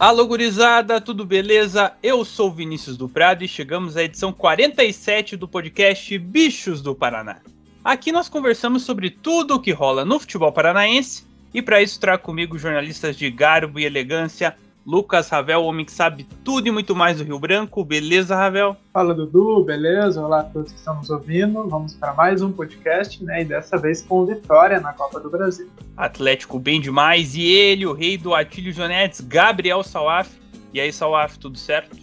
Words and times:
Alô, 0.00 0.24
gurizada, 0.28 1.00
tudo 1.00 1.24
beleza? 1.24 1.92
Eu 2.00 2.24
sou 2.24 2.52
Vinícius 2.52 2.96
do 2.96 3.08
Prado 3.08 3.42
e 3.42 3.48
chegamos 3.48 3.96
à 3.96 4.04
edição 4.04 4.32
47 4.32 5.36
do 5.36 5.48
podcast 5.48 6.16
Bichos 6.20 6.80
do 6.80 6.94
Paraná. 6.94 7.40
Aqui 7.82 8.12
nós 8.12 8.28
conversamos 8.28 8.84
sobre 8.84 9.10
tudo 9.10 9.56
o 9.56 9.60
que 9.60 9.72
rola 9.72 10.04
no 10.04 10.20
futebol 10.20 10.52
paranaense 10.52 11.26
e 11.52 11.60
para 11.60 11.82
isso 11.82 11.98
trago 11.98 12.22
comigo 12.22 12.56
jornalistas 12.56 13.16
de 13.16 13.28
garbo 13.28 13.80
e 13.80 13.84
elegância, 13.84 14.56
Lucas 14.88 15.28
Ravel, 15.28 15.64
homem 15.64 15.84
que 15.84 15.92
sabe 15.92 16.26
tudo 16.42 16.66
e 16.66 16.70
muito 16.70 16.96
mais 16.96 17.18
do 17.18 17.24
Rio 17.24 17.38
Branco. 17.38 17.84
Beleza, 17.84 18.34
Ravel? 18.34 18.74
Fala, 18.90 19.14
Dudu, 19.14 19.62
beleza? 19.62 20.24
Olá 20.24 20.40
a 20.40 20.44
todos 20.44 20.72
que 20.72 20.78
estão 20.78 20.94
nos 20.94 21.10
ouvindo. 21.10 21.68
Vamos 21.68 21.92
para 21.92 22.14
mais 22.14 22.40
um 22.40 22.50
podcast, 22.50 23.22
né? 23.22 23.42
E 23.42 23.44
dessa 23.44 23.76
vez 23.76 24.00
com 24.00 24.24
vitória 24.24 24.80
na 24.80 24.94
Copa 24.94 25.20
do 25.20 25.28
Brasil. 25.28 25.68
Atlético 25.94 26.58
bem 26.58 26.80
demais. 26.80 27.34
E 27.34 27.42
ele, 27.42 27.84
o 27.84 27.92
rei 27.92 28.16
do 28.16 28.34
Atílio 28.34 28.72
Jonetes, 28.72 29.20
Gabriel 29.20 29.82
Salaf. 29.82 30.30
E 30.72 30.80
aí, 30.80 30.90
Salaf, 30.90 31.36
tudo 31.38 31.58
certo? 31.58 31.94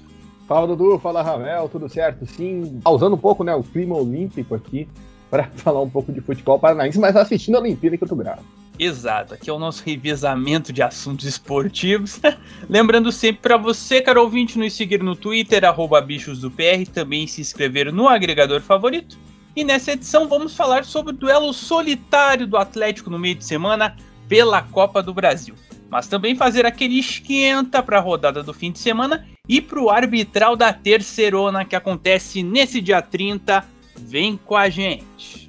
Fala, 0.47 0.67
Dudu. 0.67 0.99
Fala, 0.99 1.23
Ravel. 1.23 1.67
Tudo 1.69 1.89
certo? 1.89 2.23
Sim. 2.27 2.81
Usando 2.87 3.15
um 3.15 3.17
pouco, 3.17 3.43
né, 3.43 3.55
o 3.55 3.63
clima 3.63 3.97
olímpico 3.97 4.53
aqui 4.53 4.87
para 5.31 5.45
falar 5.57 5.81
um 5.81 5.89
pouco 5.89 6.13
de 6.13 6.21
futebol 6.21 6.59
paranaense, 6.59 6.99
mas 6.99 7.15
assistindo 7.15 7.55
a 7.55 7.61
Olimpíada 7.61 7.97
que 7.97 8.03
eu 8.03 8.07
tô 8.07 8.15
bravo. 8.15 8.43
Exato, 8.77 9.33
aqui 9.33 9.49
é 9.49 9.53
o 9.53 9.59
nosso 9.59 9.81
revezamento 9.85 10.73
de 10.73 10.81
assuntos 10.81 11.25
esportivos. 11.25 12.19
Lembrando 12.69 13.11
sempre 13.11 13.41
para 13.41 13.57
você, 13.57 14.01
caro 14.01 14.21
ouvinte, 14.21 14.59
nos 14.59 14.73
seguir 14.73 15.01
no 15.01 15.15
Twitter, 15.15 15.63
arroba 15.63 16.01
bichos 16.01 16.41
do 16.41 16.51
PR, 16.51 16.85
também 16.93 17.25
se 17.25 17.39
inscrever 17.39 17.91
no 17.93 18.09
agregador 18.09 18.61
favorito. 18.61 19.17
E 19.55 19.63
nessa 19.63 19.93
edição 19.93 20.27
vamos 20.27 20.55
falar 20.55 20.83
sobre 20.83 21.13
o 21.13 21.15
duelo 21.15 21.53
solitário 21.53 22.45
do 22.45 22.57
Atlético 22.57 23.09
no 23.09 23.17
meio 23.17 23.35
de 23.35 23.45
semana 23.45 23.95
pela 24.27 24.61
Copa 24.61 25.01
do 25.01 25.13
Brasil. 25.13 25.55
Mas 25.89 26.07
também 26.07 26.35
fazer 26.35 26.65
aquele 26.65 26.99
esquenta 26.99 27.81
para 27.81 27.97
a 27.97 28.01
rodada 28.01 28.43
do 28.43 28.53
fim 28.53 28.71
de 28.71 28.79
semana 28.79 29.25
e 29.47 29.61
para 29.61 29.79
o 29.79 29.89
arbitral 29.89 30.57
da 30.57 30.73
terceirona 30.73 31.63
que 31.63 31.75
acontece 31.75 32.43
nesse 32.43 32.81
dia 32.81 33.01
30. 33.01 33.63
Vem 33.97 34.35
com 34.35 34.57
a 34.57 34.67
gente! 34.67 35.44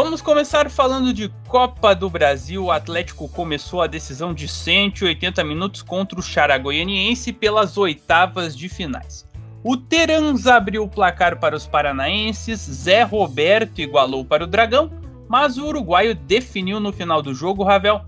Vamos 0.00 0.22
começar 0.22 0.70
falando 0.70 1.12
de 1.12 1.28
Copa 1.48 1.92
do 1.92 2.08
Brasil. 2.08 2.66
O 2.66 2.70
Atlético 2.70 3.28
começou 3.28 3.82
a 3.82 3.88
decisão 3.88 4.32
de 4.32 4.46
180 4.46 5.42
minutos 5.42 5.82
contra 5.82 6.16
o 6.16 6.22
Charagoianiense 6.22 7.32
pelas 7.32 7.76
oitavas 7.76 8.56
de 8.56 8.68
finais. 8.68 9.26
O 9.64 9.76
Terans 9.76 10.46
abriu 10.46 10.84
o 10.84 10.88
placar 10.88 11.40
para 11.40 11.56
os 11.56 11.66
paranaenses, 11.66 12.60
Zé 12.60 13.02
Roberto 13.02 13.80
igualou 13.80 14.24
para 14.24 14.44
o 14.44 14.46
Dragão, 14.46 14.88
mas 15.28 15.58
o 15.58 15.66
uruguaio 15.66 16.14
definiu 16.14 16.78
no 16.78 16.92
final 16.92 17.20
do 17.20 17.34
jogo, 17.34 17.64
Ravel, 17.64 18.02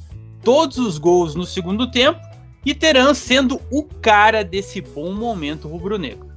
todos 0.44 0.78
os 0.78 0.97
gols 0.97 1.34
no 1.34 1.44
segundo 1.44 1.91
tempo 1.91 2.20
e 2.64 2.72
Terans 2.72 3.19
sendo 3.19 3.60
o 3.69 3.82
cara 3.82 4.44
desse 4.44 4.81
bom 4.81 5.12
momento 5.12 5.66
rubro-negro. 5.66 6.31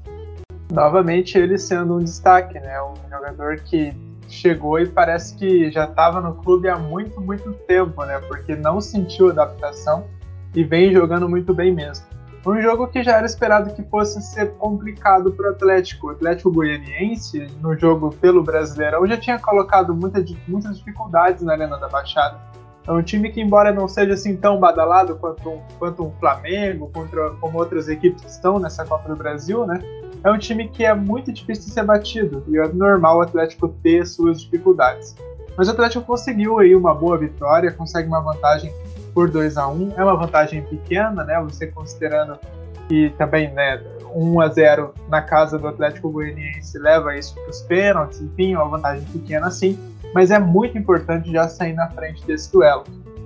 Novamente 0.71 1.37
ele 1.37 1.59
sendo 1.59 1.97
um 1.97 2.03
destaque, 2.03 2.59
né? 2.59 2.81
Um 2.81 2.95
jogador 3.07 3.57
que 3.57 3.93
chegou 4.33 4.79
e 4.79 4.87
parece 4.87 5.35
que 5.35 5.71
já 5.71 5.85
estava 5.85 6.19
no 6.19 6.35
clube 6.35 6.67
há 6.67 6.77
muito, 6.77 7.21
muito 7.21 7.53
tempo, 7.67 8.03
né? 8.03 8.19
Porque 8.27 8.55
não 8.55 8.81
sentiu 8.81 9.29
adaptação 9.29 10.05
e 10.53 10.63
vem 10.63 10.91
jogando 10.91 11.29
muito 11.29 11.53
bem 11.53 11.73
mesmo. 11.73 12.05
Um 12.45 12.61
jogo 12.61 12.87
que 12.87 13.01
já 13.01 13.17
era 13.17 13.25
esperado 13.25 13.73
que 13.73 13.81
fosse 13.83 14.21
ser 14.21 14.51
complicado 14.55 15.31
para 15.31 15.49
o 15.49 15.51
Atlético. 15.51 16.07
O 16.07 16.09
Atlético 16.09 16.51
Goianiense, 16.51 17.47
no 17.61 17.77
jogo 17.77 18.09
pelo 18.19 18.43
Brasileirão, 18.43 19.07
já 19.07 19.15
tinha 19.15 19.39
colocado 19.39 19.95
muita, 19.95 20.23
muitas 20.45 20.77
dificuldades 20.77 21.41
na 21.41 21.53
Arena 21.53 21.77
da 21.77 21.87
Baixada. 21.87 22.37
É 22.85 22.91
um 22.91 23.01
time 23.01 23.31
que, 23.31 23.39
embora 23.39 23.71
não 23.71 23.87
seja 23.87 24.13
assim 24.13 24.35
tão 24.35 24.59
badalado 24.59 25.15
quanto 25.15 25.49
um, 25.49 25.61
quanto 25.79 26.03
um 26.03 26.11
Flamengo, 26.19 26.89
contra, 26.93 27.29
como 27.39 27.57
outras 27.57 27.87
equipes 27.87 28.21
que 28.21 28.29
estão 28.29 28.59
nessa 28.59 28.85
Copa 28.85 29.07
do 29.07 29.15
Brasil, 29.15 29.65
né? 29.65 29.79
É 30.23 30.31
um 30.31 30.37
time 30.37 30.69
que 30.69 30.85
é 30.85 30.93
muito 30.93 31.31
difícil 31.31 31.65
de 31.65 31.71
ser 31.71 31.83
batido 31.83 32.43
e 32.47 32.57
é 32.57 32.67
normal 32.69 33.17
o 33.17 33.21
Atlético 33.21 33.67
ter 33.83 34.05
suas 34.07 34.41
dificuldades. 34.41 35.15
Mas 35.57 35.67
o 35.67 35.71
Atlético 35.71 36.05
conseguiu 36.05 36.59
aí 36.59 36.75
uma 36.75 36.95
boa 36.95 37.17
vitória, 37.17 37.71
consegue 37.71 38.07
uma 38.07 38.21
vantagem 38.21 38.73
por 39.13 39.29
2 39.29 39.57
a 39.57 39.67
1 39.67 39.93
É 39.95 40.03
uma 40.03 40.15
vantagem 40.15 40.63
pequena, 40.63 41.23
né? 41.23 41.39
Você 41.43 41.67
considerando 41.67 42.39
que 42.87 43.13
também, 43.17 43.51
né, 43.53 43.81
1 44.15 44.41
a 44.41 44.47
0 44.49 44.93
na 45.09 45.21
casa 45.21 45.59
do 45.59 45.67
Atlético 45.67 46.09
Goianiense 46.09 46.77
leva 46.79 47.15
isso 47.15 47.35
para 47.35 47.49
os 47.49 47.61
pênaltis, 47.61 48.21
enfim, 48.21 48.53
é 48.53 48.57
uma 48.57 48.69
vantagem 48.69 49.05
pequena 49.05 49.47
assim, 49.47 49.77
mas 50.13 50.31
é 50.31 50.39
muito 50.39 50.77
importante 50.77 51.31
já 51.31 51.47
sair 51.47 51.73
na 51.73 51.89
frente 51.89 52.25
desse 52.25 52.51
duelo. 52.51 52.83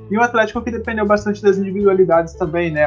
E 0.10 0.18
o 0.18 0.22
Atlético 0.22 0.62
que 0.62 0.72
dependeu 0.72 1.06
bastante 1.06 1.42
das 1.42 1.58
individualidades 1.58 2.34
também, 2.34 2.72
né? 2.72 2.86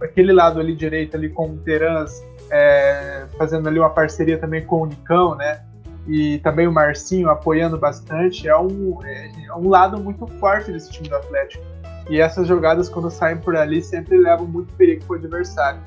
Aquele 0.00 0.32
lado 0.32 0.60
ali 0.60 0.74
direito 0.74 1.16
ali 1.16 1.28
com 1.28 1.46
o 1.46 1.56
Terans 1.58 2.22
é, 2.50 3.26
fazendo 3.38 3.68
ali 3.68 3.78
uma 3.78 3.90
parceria 3.90 4.38
também 4.38 4.64
com 4.64 4.82
o 4.82 4.86
Nicão, 4.86 5.34
né? 5.34 5.62
E 6.06 6.38
também 6.38 6.66
o 6.66 6.72
Marcinho 6.72 7.30
apoiando 7.30 7.78
bastante. 7.78 8.48
É 8.48 8.56
um, 8.56 8.98
é, 9.04 9.30
é 9.46 9.54
um 9.54 9.68
lado 9.68 9.98
muito 9.98 10.26
forte 10.38 10.70
desse 10.70 10.90
time 10.90 11.08
do 11.08 11.16
Atlético. 11.16 11.64
E 12.08 12.20
essas 12.20 12.46
jogadas, 12.46 12.88
quando 12.88 13.10
saem 13.10 13.38
por 13.38 13.56
ali, 13.56 13.82
sempre 13.82 14.18
levam 14.18 14.46
muito 14.46 14.72
perigo 14.74 15.04
para 15.06 15.14
o 15.14 15.18
adversário. 15.18 15.80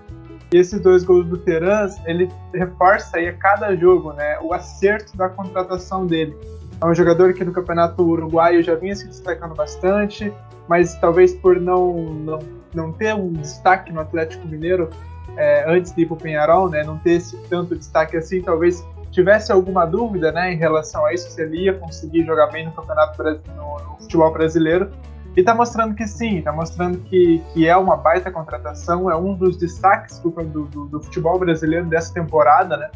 E 0.51 0.57
esses 0.57 0.79
dois 0.79 1.03
gols 1.03 1.27
do 1.27 1.37
Terans, 1.37 1.95
ele 2.05 2.31
reforça 2.53 3.17
aí 3.17 3.27
a 3.27 3.33
cada 3.33 3.75
jogo, 3.75 4.13
né? 4.13 4.39
O 4.39 4.53
acerto 4.53 5.15
da 5.15 5.29
contratação 5.29 6.07
dele. 6.07 6.35
É 6.81 6.85
um 6.85 6.95
jogador 6.95 7.33
que 7.33 7.43
no 7.43 7.51
Campeonato 7.51 8.01
Uruguaio 8.01 8.63
já 8.63 8.75
vinha 8.75 8.95
se 8.95 9.07
destacando 9.07 9.53
bastante, 9.53 10.31
mas 10.67 10.95
talvez 10.95 11.33
por 11.33 11.59
não, 11.59 11.93
não, 12.13 12.39
não 12.73 12.91
ter 12.93 13.13
um 13.13 13.33
destaque 13.33 13.91
no 13.91 13.99
Atlético 13.99 14.47
Mineiro, 14.47 14.89
é, 15.35 15.65
antes 15.67 15.93
de 15.93 16.01
ir 16.01 16.05
para 16.05 16.13
o 16.13 16.17
Penharol, 16.17 16.69
né, 16.69 16.83
não 16.83 16.97
ter 16.97 17.13
esse 17.13 17.37
tanto 17.49 17.75
destaque 17.75 18.17
assim, 18.17 18.41
talvez 18.41 18.85
tivesse 19.11 19.51
alguma 19.51 19.85
dúvida 19.85 20.31
né, 20.31 20.53
em 20.53 20.57
relação 20.57 21.05
a 21.05 21.13
isso, 21.13 21.29
se 21.29 21.41
ele 21.41 21.63
ia 21.63 21.73
conseguir 21.73 22.23
jogar 22.25 22.47
bem 22.47 22.65
no 22.65 22.71
campeonato 22.71 23.21
no, 23.23 23.77
no 23.89 23.97
futebol 23.99 24.31
brasileiro. 24.31 24.91
E 25.35 25.41
está 25.41 25.53
mostrando 25.53 25.93
que 25.93 26.07
sim, 26.07 26.39
está 26.39 26.51
mostrando 26.51 26.97
que, 26.99 27.43
que 27.53 27.67
é 27.67 27.77
uma 27.77 27.95
baita 27.95 28.31
contratação, 28.31 29.09
é 29.09 29.15
um 29.15 29.35
dos 29.35 29.55
destaques 29.57 30.19
do, 30.19 30.31
do, 30.31 30.85
do 30.85 31.03
futebol 31.03 31.37
brasileiro 31.37 31.85
dessa 31.85 32.11
temporada, 32.13 32.75
né? 32.75 32.89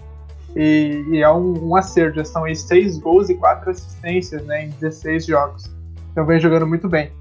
E, 0.55 1.05
e 1.11 1.21
é 1.21 1.29
um, 1.29 1.69
um, 1.69 1.75
acerto, 1.75 2.17
já 2.17 2.25
são 2.25 2.43
aí 2.43 2.55
seis 2.55 2.97
gols 2.97 3.29
e 3.29 3.35
quatro 3.35 3.69
assistências 3.69 4.43
né, 4.45 4.65
em 4.65 4.69
16 4.69 5.25
jogos. 5.25 5.71
Então 6.11 6.25
vem 6.25 6.39
jogando 6.39 6.67
muito 6.67 6.89
bem. 6.89 7.11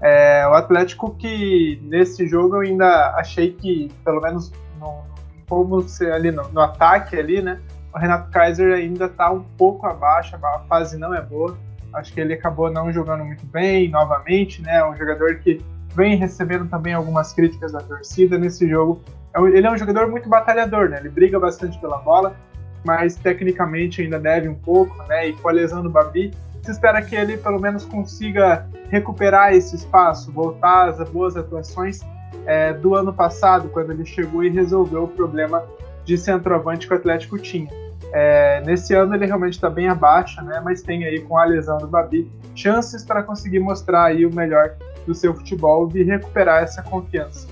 É, 0.00 0.46
o 0.46 0.52
Atlético 0.52 1.14
que 1.14 1.80
nesse 1.84 2.26
jogo 2.26 2.56
eu 2.56 2.60
ainda 2.60 3.14
achei 3.16 3.52
que, 3.52 3.90
pelo 4.04 4.20
menos 4.20 4.52
no, 4.78 5.02
como 5.48 5.82
ser 5.88 6.12
ali 6.12 6.30
no, 6.30 6.46
no, 6.50 6.60
ataque 6.60 7.16
ali, 7.16 7.40
né? 7.40 7.58
O 7.94 7.98
Renato 7.98 8.30
Kaiser 8.30 8.74
ainda 8.74 9.06
está 9.06 9.30
um 9.30 9.42
pouco 9.56 9.86
abaixo, 9.86 10.36
a 10.36 10.58
fase 10.68 10.98
não 10.98 11.14
é 11.14 11.22
boa. 11.22 11.56
Acho 11.94 12.12
que 12.12 12.20
ele 12.20 12.34
acabou 12.34 12.70
não 12.70 12.92
jogando 12.92 13.24
muito 13.24 13.46
bem 13.46 13.88
novamente, 13.88 14.60
né? 14.60 14.84
Um 14.84 14.94
jogador 14.94 15.36
que 15.36 15.64
vem 15.94 16.16
recebendo 16.16 16.68
também 16.68 16.92
algumas 16.92 17.32
críticas 17.32 17.72
da 17.72 17.80
torcida 17.80 18.36
nesse 18.36 18.68
jogo. 18.68 19.00
É 19.34 19.40
ele 19.40 19.66
é 19.66 19.70
um 19.70 19.78
jogador 19.78 20.10
muito 20.10 20.28
batalhador, 20.28 20.90
né? 20.90 20.98
Ele 20.98 21.08
briga 21.08 21.40
bastante 21.40 21.78
pela 21.78 21.96
bola, 21.98 22.36
mas 22.84 23.16
tecnicamente 23.16 24.02
ainda 24.02 24.18
deve 24.18 24.46
um 24.46 24.54
pouco, 24.54 24.94
né? 25.04 25.28
E 25.28 25.32
com 25.32 25.48
a 25.48 25.52
lesão 25.52 25.82
do 25.82 25.88
Babi, 25.88 26.34
se 26.66 26.72
espera 26.72 27.00
que 27.00 27.14
ele 27.14 27.36
pelo 27.36 27.60
menos 27.60 27.84
consiga 27.84 28.66
recuperar 28.88 29.54
esse 29.54 29.76
espaço, 29.76 30.32
voltar 30.32 30.88
às 30.88 31.08
boas 31.08 31.36
atuações 31.36 32.00
é, 32.44 32.72
do 32.72 32.96
ano 32.96 33.12
passado, 33.12 33.68
quando 33.68 33.92
ele 33.92 34.04
chegou 34.04 34.42
e 34.42 34.50
resolveu 34.50 35.04
o 35.04 35.08
problema 35.08 35.64
de 36.04 36.18
centroavante 36.18 36.88
que 36.88 36.92
o 36.92 36.96
Atlético 36.96 37.38
tinha. 37.38 37.70
É, 38.12 38.60
nesse 38.66 38.94
ano 38.94 39.14
ele 39.14 39.26
realmente 39.26 39.54
está 39.54 39.70
bem 39.70 39.88
abaixo, 39.88 40.42
né? 40.42 40.60
Mas 40.64 40.82
tem 40.82 41.04
aí 41.04 41.20
com 41.20 41.38
a 41.38 41.44
lesão 41.44 41.78
do 41.78 41.86
Babi 41.86 42.30
chances 42.54 43.04
para 43.04 43.22
conseguir 43.22 43.60
mostrar 43.60 44.06
aí 44.06 44.26
o 44.26 44.34
melhor 44.34 44.74
do 45.06 45.14
seu 45.14 45.32
futebol 45.34 45.88
e 45.94 46.02
recuperar 46.02 46.64
essa 46.64 46.82
confiança. 46.82 47.46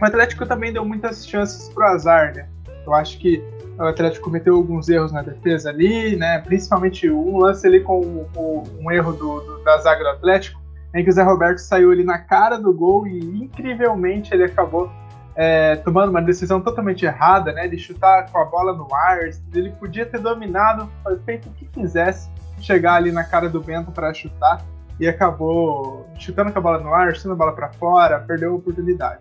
O 0.00 0.04
Atlético 0.04 0.44
também 0.44 0.74
deu 0.74 0.84
muitas 0.84 1.26
chances 1.26 1.70
para 1.70 1.90
o 1.90 1.94
azar, 1.94 2.34
né? 2.34 2.48
Eu 2.86 2.94
acho 2.94 3.18
que 3.18 3.42
o 3.78 3.84
Atlético 3.84 4.24
cometeu 4.24 4.56
alguns 4.56 4.88
erros 4.88 5.12
na 5.12 5.22
defesa 5.22 5.70
ali, 5.70 6.16
né? 6.16 6.38
Principalmente 6.38 7.10
um 7.10 7.38
lance 7.38 7.66
ali 7.66 7.80
com 7.80 8.26
um 8.80 8.90
erro 8.90 9.12
do, 9.12 9.40
do, 9.40 9.64
da 9.64 9.78
zaga 9.78 10.02
do 10.02 10.10
Atlético, 10.10 10.60
em 10.94 11.04
que 11.04 11.10
o 11.10 11.12
Zé 11.12 11.22
Roberto 11.22 11.58
saiu 11.58 11.90
ali 11.90 12.02
na 12.02 12.18
cara 12.18 12.58
do 12.58 12.72
gol 12.72 13.06
e 13.06 13.18
incrivelmente 13.18 14.32
ele 14.32 14.44
acabou 14.44 14.90
é, 15.34 15.76
tomando 15.76 16.08
uma 16.08 16.22
decisão 16.22 16.60
totalmente 16.60 17.04
errada, 17.04 17.52
né? 17.52 17.68
De 17.68 17.78
chutar 17.78 18.30
com 18.30 18.38
a 18.38 18.44
bola 18.44 18.72
no 18.72 18.92
ar. 18.94 19.28
Ele 19.52 19.70
podia 19.72 20.06
ter 20.06 20.18
dominado, 20.18 20.88
feito 21.24 21.48
o 21.48 21.52
que 21.52 21.66
quisesse, 21.66 22.30
chegar 22.60 22.94
ali 22.94 23.12
na 23.12 23.24
cara 23.24 23.48
do 23.48 23.60
Bento 23.60 23.90
para 23.90 24.12
chutar 24.14 24.64
e 24.98 25.06
acabou 25.06 26.06
chutando 26.18 26.50
com 26.50 26.58
a 26.58 26.62
bola 26.62 26.78
no 26.78 26.94
ar, 26.94 27.14
chutando 27.14 27.34
a 27.34 27.36
bola 27.36 27.52
para 27.52 27.68
fora, 27.74 28.18
perdeu 28.20 28.52
a 28.52 28.54
oportunidade. 28.54 29.20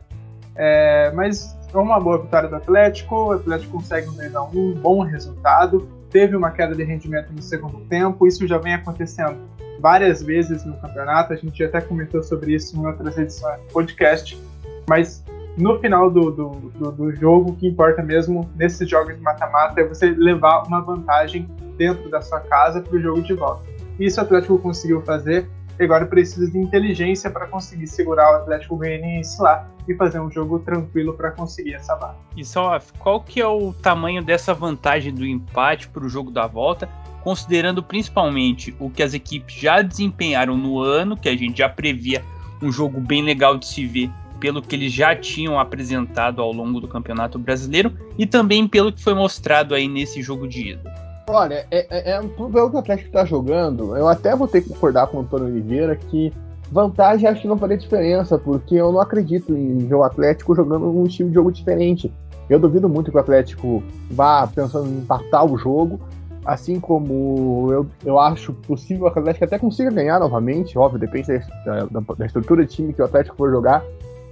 É, 0.56 1.12
mas 1.14 1.58
é 1.74 1.78
uma 1.78 2.00
boa 2.00 2.22
vitória 2.22 2.48
do 2.48 2.56
Atlético, 2.56 3.16
o 3.16 3.32
Atlético 3.32 3.74
consegue 3.74 4.08
um 4.08 4.14
2x1, 4.14 4.56
um 4.56 4.74
bom 4.74 5.02
resultado, 5.02 5.88
teve 6.10 6.36
uma 6.36 6.52
queda 6.52 6.74
de 6.74 6.84
rendimento 6.84 7.32
no 7.34 7.42
segundo 7.42 7.80
tempo, 7.90 8.26
isso 8.26 8.48
já 8.48 8.58
vem 8.58 8.74
acontecendo 8.74 9.38
várias 9.80 10.24
vezes 10.24 10.64
no 10.66 10.78
campeonato, 10.78 11.34
a 11.34 11.36
gente 11.36 11.62
até 11.64 11.82
comentou 11.82 12.24
sobre 12.24 12.54
isso 12.56 12.78
em 12.78 12.86
outras 12.86 13.18
edições 13.18 13.60
do 13.60 13.74
podcast, 13.74 14.42
mas 14.88 15.24
no 15.58 15.80
final 15.80 16.10
do, 16.10 16.32
do, 16.32 16.50
do, 16.76 16.92
do 16.92 17.16
jogo, 17.16 17.52
o 17.52 17.56
que 17.56 17.68
importa 17.68 18.02
mesmo 18.02 18.50
nesses 18.56 18.90
jogos 18.90 19.16
de 19.16 19.22
mata-mata 19.22 19.82
é 19.82 19.88
você 19.88 20.10
levar 20.10 20.64
uma 20.64 20.82
vantagem 20.82 21.50
dentro 21.78 22.10
da 22.10 22.22
sua 22.22 22.42
casa 22.42 22.82
para 22.82 22.96
o 22.96 23.02
jogo 23.02 23.22
de 23.22 23.34
volta. 23.34 23.66
Isso 24.00 24.20
o 24.20 24.24
Atlético 24.24 24.58
conseguiu 24.60 25.02
fazer, 25.02 25.48
e 25.80 25.84
agora 25.84 26.06
precisa 26.06 26.50
de 26.50 26.58
inteligência 26.58 27.30
para 27.30 27.48
conseguir 27.48 27.88
segurar 27.88 28.32
o 28.32 28.36
Atlético 28.38 28.78
Goianiense 28.78 29.42
lá 29.42 29.68
e 29.88 29.94
fazer 29.96 30.20
um 30.20 30.32
jogo 30.32 30.60
tranquilo 30.60 31.14
para 31.14 31.32
conseguir 31.32 31.74
essa 31.74 31.96
vaga. 31.96 32.16
E 32.36 32.44
só, 32.44 32.80
qual 33.00 33.22
que 33.22 33.42
é 33.42 33.48
o 33.48 33.74
tamanho 33.74 34.24
dessa 34.24 34.54
vantagem 34.54 35.14
do 35.14 35.26
empate 35.26 35.88
para 35.88 36.06
o 36.06 36.10
jogo 36.10 36.32
da 36.32 36.48
volta, 36.48 36.90
considerando 37.22 37.84
principalmente 37.84 38.76
o 38.80 38.90
que 38.90 39.04
as 39.04 39.14
equipes 39.14 39.56
já 39.56 39.82
desempenharam 39.82 40.56
no 40.56 40.80
ano, 40.80 41.18
que 41.18 41.30
a 41.30 41.36
gente 41.36 41.58
já 41.58 41.70
previa 41.70 42.24
um 42.62 42.72
jogo 42.72 43.00
bem 43.00 43.22
legal 43.22 43.58
de 43.58 43.66
se 43.66 43.86
ver 43.86 44.10
pelo 44.40 44.62
que 44.62 44.76
eles 44.76 44.94
já 44.94 45.16
tinham 45.16 45.60
apresentado 45.60 46.42
ao 46.42 46.52
longo 46.52 46.80
do 46.80 46.88
Campeonato 46.88 47.40
Brasileiro 47.40 47.94
e 48.18 48.26
também 48.26 48.68
pelo 48.68 48.92
que 48.92 49.02
foi 49.02 49.14
mostrado 49.14 49.74
aí 49.74 49.88
nesse 49.88 50.22
jogo 50.22 50.48
de 50.48 50.72
ida. 50.72 50.95
Olha, 51.28 51.66
é, 51.72 51.88
é, 51.90 52.12
é 52.12 52.22
tudo 52.38 52.70
que 52.70 52.76
o 52.76 52.80
Atlético 52.80 53.08
está 53.08 53.26
jogando. 53.26 53.96
Eu 53.98 54.08
até 54.08 54.36
vou 54.36 54.48
ter 54.48 54.62
que 54.62 54.70
concordar 54.70 55.08
com 55.08 55.18
o 55.18 55.22
Antônio 55.22 55.48
Oliveira 55.48 55.96
que 55.96 56.32
vantagem 56.72 57.28
acho 57.28 57.42
que 57.42 57.48
não 57.48 57.58
faria 57.58 57.78
diferença, 57.78 58.38
porque 58.38 58.76
eu 58.76 58.92
não 58.92 59.00
acredito 59.00 59.56
em 59.56 59.80
ver 59.80 59.96
o 59.96 60.04
Atlético 60.04 60.56
jogando 60.56 60.88
um 60.88 61.06
estilo 61.06 61.30
de 61.30 61.36
jogo 61.36 61.52
diferente. 61.52 62.12
Eu 62.50 62.60
duvido 62.60 62.88
muito 62.88 63.12
que 63.12 63.18
o 63.18 63.20
Atlético 63.20 63.82
vá 64.12 64.46
pensando 64.48 64.88
em 64.88 64.98
empatar 64.98 65.46
o 65.46 65.58
jogo, 65.58 66.00
assim 66.46 66.80
como 66.80 67.70
eu, 67.72 67.88
eu 68.06 68.20
acho 68.20 68.54
possível 68.54 69.10
que 69.10 69.18
o 69.18 69.22
Atlético 69.22 69.46
até 69.46 69.58
consiga 69.58 69.90
ganhar 69.90 70.20
novamente, 70.20 70.78
óbvio, 70.78 71.00
depende 71.00 71.40
da, 71.66 71.86
da, 71.86 72.00
da 72.16 72.26
estrutura 72.26 72.64
de 72.64 72.72
time 72.72 72.94
que 72.94 73.02
o 73.02 73.06
Atlético 73.06 73.36
for 73.36 73.50
jogar. 73.50 73.84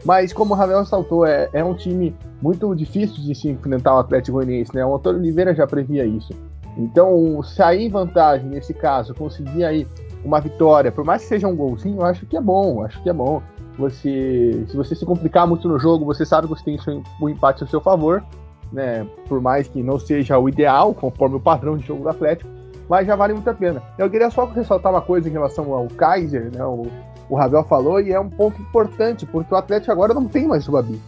Mas 0.06 0.34
como 0.34 0.54
o 0.54 0.58
Ravel 0.58 0.86
saltou, 0.86 1.26
é, 1.26 1.50
é 1.54 1.64
um 1.64 1.74
time 1.74 2.16
muito 2.42 2.76
difícil 2.76 3.24
de 3.24 3.34
se 3.34 3.50
enfrentar 3.50 3.96
o 3.96 4.00
Atlético 4.00 4.38
Goianiense, 4.38 4.76
né? 4.76 4.86
O 4.86 4.96
Antônio 4.96 5.20
Oliveira 5.20 5.56
já 5.56 5.66
previa 5.66 6.06
isso. 6.06 6.34
Então, 6.78 7.42
sair 7.44 7.86
em 7.86 7.90
vantagem 7.90 8.48
nesse 8.48 8.74
caso, 8.74 9.14
conseguir 9.14 9.64
aí 9.64 9.88
uma 10.24 10.40
vitória, 10.40 10.92
por 10.92 11.04
mais 11.04 11.22
que 11.22 11.28
seja 11.28 11.48
um 11.48 11.56
golzinho, 11.56 11.98
eu 11.98 12.06
acho 12.06 12.26
que 12.26 12.38
é 12.38 12.42
bom, 12.42 12.84
acho 12.84 13.02
que 13.02 13.10
é 13.10 13.14
bom. 13.14 13.42
Você, 13.78 14.66
se 14.68 14.78
você 14.78 14.96
se 14.96 15.06
complicar 15.06 15.48
muito 15.48 15.68
no 15.68 15.80
jogo, 15.80 16.06
você 16.06 16.26
sabe 16.26 16.48
que 16.48 16.54
você 16.54 16.64
tem 16.64 16.78
o 17.20 17.30
empate 17.30 17.64
a 17.64 17.68
seu 17.68 17.82
favor, 17.82 18.24
né? 18.72 19.06
Por 19.28 19.42
mais 19.42 19.68
que 19.68 19.82
não 19.84 20.00
seja 20.00 20.38
o 20.38 20.48
ideal, 20.48 20.94
conforme 20.94 21.36
o 21.36 21.40
padrão 21.40 21.78
de 21.78 21.86
jogo 21.86 22.04
do 22.04 22.10
Atlético, 22.10 22.50
mas 22.88 23.08
já 23.08 23.16
vale 23.16 23.34
muito 23.34 23.50
a 23.50 23.54
pena. 23.54 23.82
Eu 23.98 24.10
queria 24.10 24.30
só 24.30 24.46
ressaltar 24.46 24.92
uma 24.92 25.02
coisa 25.02 25.28
em 25.28 25.32
relação 25.32 25.74
ao 25.74 25.88
Kaiser, 25.88 26.52
né? 26.54 26.64
O, 26.64 26.86
o 27.30 27.36
Ravel 27.36 27.64
falou, 27.64 28.00
e 28.00 28.12
é 28.12 28.20
um 28.20 28.30
ponto 28.30 28.62
importante, 28.62 29.26
porque 29.26 29.54
o 29.54 29.58
Atlético 29.58 29.92
agora 29.92 30.14
não 30.14 30.26
tem 30.26 30.48
mais 30.48 30.68
o 30.68 30.72
Babi. 30.72 31.02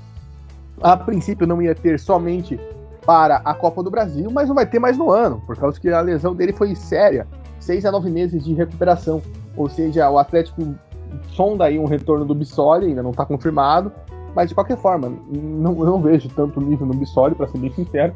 A 0.81 0.97
princípio 0.97 1.47
não 1.47 1.61
ia 1.61 1.73
ter 1.73 1.99
somente 1.99 2.59
para 3.05 3.37
a 3.45 3.53
Copa 3.53 3.83
do 3.83 3.91
Brasil, 3.91 4.29
mas 4.31 4.47
não 4.47 4.55
vai 4.55 4.65
ter 4.65 4.79
mais 4.79 4.97
no 4.97 5.11
ano, 5.11 5.41
por 5.45 5.55
causa 5.55 5.79
que 5.79 5.89
a 5.89 6.01
lesão 6.01 6.33
dele 6.33 6.53
foi 6.53 6.73
séria, 6.75 7.27
seis 7.59 7.85
a 7.85 7.91
nove 7.91 8.09
meses 8.09 8.43
de 8.43 8.53
recuperação. 8.53 9.21
Ou 9.55 9.69
seja, 9.69 10.09
o 10.09 10.17
Atlético 10.17 10.75
sonda 11.29 11.65
aí 11.65 11.79
um 11.79 11.85
retorno 11.85 12.25
do 12.25 12.35
Bissoli, 12.35 12.87
ainda 12.87 13.03
não 13.03 13.11
está 13.11 13.25
confirmado, 13.25 13.91
mas 14.35 14.49
de 14.49 14.55
qualquer 14.55 14.77
forma, 14.77 15.11
não, 15.31 15.73
não 15.73 16.01
vejo 16.01 16.27
tanto 16.29 16.59
nível 16.59 16.87
no 16.87 16.93
Bissoli, 16.93 17.35
para 17.35 17.47
ser 17.47 17.57
bem 17.57 17.71
sincero. 17.71 18.13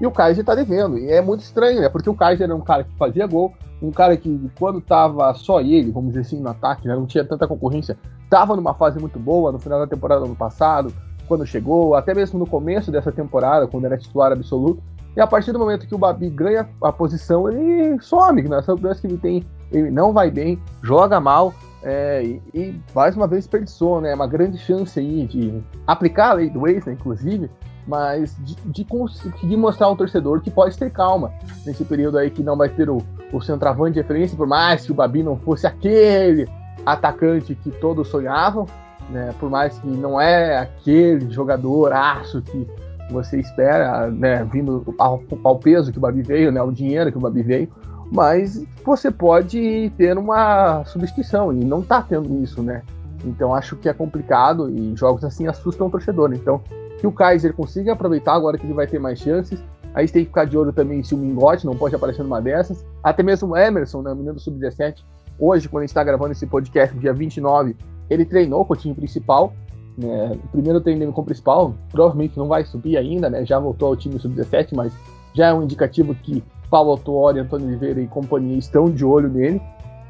E 0.00 0.06
o 0.06 0.12
Kaiser 0.12 0.42
está 0.42 0.54
devendo, 0.54 0.96
e 0.96 1.10
é 1.10 1.20
muito 1.20 1.40
estranho, 1.40 1.80
né? 1.80 1.88
Porque 1.88 2.08
o 2.08 2.14
Kaiser 2.14 2.44
era 2.44 2.54
um 2.54 2.60
cara 2.60 2.84
que 2.84 2.94
fazia 2.96 3.26
gol, 3.26 3.52
um 3.82 3.90
cara 3.90 4.16
que, 4.16 4.48
quando 4.58 4.80
tava 4.80 5.34
só 5.34 5.60
ele, 5.60 5.90
vamos 5.90 6.10
dizer 6.10 6.20
assim, 6.20 6.40
no 6.40 6.48
ataque, 6.48 6.86
né? 6.86 6.94
não 6.94 7.06
tinha 7.06 7.24
tanta 7.24 7.48
concorrência, 7.48 7.98
estava 8.22 8.54
numa 8.54 8.74
fase 8.74 8.98
muito 9.00 9.18
boa 9.18 9.50
no 9.50 9.58
final 9.58 9.80
da 9.80 9.86
temporada 9.86 10.20
do 10.20 10.26
ano 10.26 10.36
passado, 10.36 10.92
quando 11.28 11.46
chegou, 11.46 11.94
até 11.94 12.14
mesmo 12.14 12.38
no 12.38 12.46
começo 12.46 12.90
dessa 12.90 13.12
temporada, 13.12 13.68
quando 13.68 13.84
era 13.84 13.98
titular 13.98 14.32
absoluto. 14.32 14.82
E 15.16 15.20
a 15.20 15.26
partir 15.26 15.52
do 15.52 15.58
momento 15.58 15.86
que 15.86 15.94
o 15.94 15.98
Babi 15.98 16.30
ganha 16.30 16.68
a 16.82 16.92
posição, 16.92 17.48
ele 17.48 18.00
some, 18.00 18.42
né? 18.42 18.58
Essa 18.58 18.74
que 18.76 19.06
ele 19.06 19.18
tem, 19.18 19.44
ele 19.70 19.90
não 19.90 20.12
vai 20.12 20.30
bem, 20.30 20.60
joga 20.82 21.20
mal, 21.20 21.52
é, 21.82 22.22
e, 22.24 22.42
e, 22.54 22.80
mais 22.94 23.14
uma 23.16 23.26
vez 23.26 23.44
desperdiçou, 23.44 24.00
né? 24.00 24.14
Uma 24.14 24.26
grande 24.26 24.58
chance 24.58 24.98
aí 24.98 25.26
de 25.26 25.62
aplicar 25.86 26.30
a 26.30 26.34
lei 26.34 26.50
do 26.50 26.66
ex, 26.66 26.84
né, 26.84 26.92
inclusive, 26.92 27.50
mas 27.86 28.36
de, 28.40 28.54
de, 28.66 28.84
conseguir 28.84 29.56
mostrar 29.56 29.86
ao 29.86 29.96
torcedor 29.96 30.40
que 30.40 30.50
pode 30.50 30.76
ter 30.76 30.90
calma 30.90 31.32
nesse 31.64 31.84
período 31.84 32.18
aí 32.18 32.30
que 32.30 32.42
não 32.42 32.56
vai 32.56 32.68
ter 32.68 32.90
o, 32.90 32.98
o 33.32 33.40
centroavante 33.40 33.94
de 33.94 34.00
referência, 34.00 34.36
por 34.36 34.46
mais 34.46 34.84
que 34.84 34.92
o 34.92 34.94
Babi 34.94 35.22
não 35.22 35.36
fosse 35.36 35.66
aquele 35.66 36.48
atacante 36.84 37.54
que 37.54 37.70
todos 37.70 38.08
sonhavam, 38.08 38.66
né? 39.10 39.34
Por 39.38 39.50
mais 39.50 39.78
que 39.78 39.86
não 39.86 40.20
é 40.20 40.58
aquele 40.58 41.30
jogador 41.30 41.92
aço 41.92 42.42
que 42.42 42.66
você 43.10 43.38
espera, 43.40 44.10
né? 44.10 44.44
Vindo 44.44 44.94
ao, 44.98 45.22
ao, 45.42 45.58
peso 45.58 45.90
que 45.92 45.98
o 45.98 46.00
Babi 46.00 46.22
veio, 46.22 46.52
né? 46.52 46.62
O 46.62 46.70
dinheiro 46.70 47.10
que 47.10 47.18
o 47.18 47.20
Babi 47.20 47.42
veio, 47.42 47.68
mas 48.10 48.64
você 48.84 49.10
pode 49.10 49.92
ter 49.96 50.16
uma 50.16 50.84
substituição 50.84 51.52
e 51.52 51.64
não 51.64 51.82
tá 51.82 52.02
tendo 52.02 52.42
isso, 52.42 52.62
né? 52.62 52.82
Então 53.24 53.54
acho 53.54 53.76
que 53.76 53.88
é 53.88 53.92
complicado 53.92 54.70
e 54.70 54.94
jogos 54.96 55.24
assim 55.24 55.46
assustam 55.46 55.86
o 55.86 55.90
torcedor. 55.90 56.32
Então 56.32 56.62
que 56.98 57.06
o 57.06 57.12
Kaiser 57.12 57.54
consiga 57.54 57.92
aproveitar 57.92 58.34
agora 58.34 58.58
que 58.58 58.66
ele 58.66 58.74
vai 58.74 58.86
ter 58.86 58.98
mais 58.98 59.18
chances. 59.18 59.62
A 59.94 60.00
gente 60.00 60.12
tem 60.12 60.22
que 60.22 60.28
ficar 60.28 60.44
de 60.44 60.56
olho 60.56 60.72
também 60.72 61.02
se 61.02 61.14
o 61.14 61.18
Mingote 61.18 61.64
não 61.64 61.76
pode 61.76 61.94
aparecer 61.94 62.22
numa 62.22 62.40
dessas. 62.40 62.84
Até 63.02 63.22
mesmo 63.22 63.48
o 63.48 63.56
Emerson, 63.56 64.02
né, 64.02 64.12
menino 64.12 64.34
do 64.34 64.40
Sub-17, 64.40 65.02
hoje, 65.38 65.68
quando 65.68 65.82
a 65.82 65.84
gente 65.84 65.90
está 65.90 66.04
gravando 66.04 66.32
esse 66.32 66.46
podcast, 66.46 66.96
dia 66.98 67.12
29, 67.12 67.76
ele 68.10 68.24
treinou 68.24 68.64
com 68.64 68.72
o 68.72 68.76
time 68.76 68.94
principal. 68.94 69.52
Né? 69.96 70.36
Primeiro 70.52 70.80
treino 70.80 71.12
com 71.12 71.20
o 71.20 71.24
principal, 71.24 71.74
provavelmente 71.90 72.38
não 72.38 72.46
vai 72.46 72.64
subir 72.64 72.96
ainda, 72.96 73.28
né? 73.28 73.44
Já 73.44 73.58
voltou 73.58 73.88
ao 73.88 73.96
time 73.96 74.18
sub-17, 74.18 74.68
mas 74.74 74.92
já 75.34 75.48
é 75.48 75.54
um 75.54 75.62
indicativo 75.62 76.14
que 76.14 76.42
Paulo 76.70 76.92
Autuori, 76.92 77.40
Antônio 77.40 77.66
Oliveira 77.66 78.00
e 78.00 78.06
companhia 78.06 78.58
estão 78.58 78.90
de 78.90 79.04
olho 79.04 79.28
nele. 79.28 79.60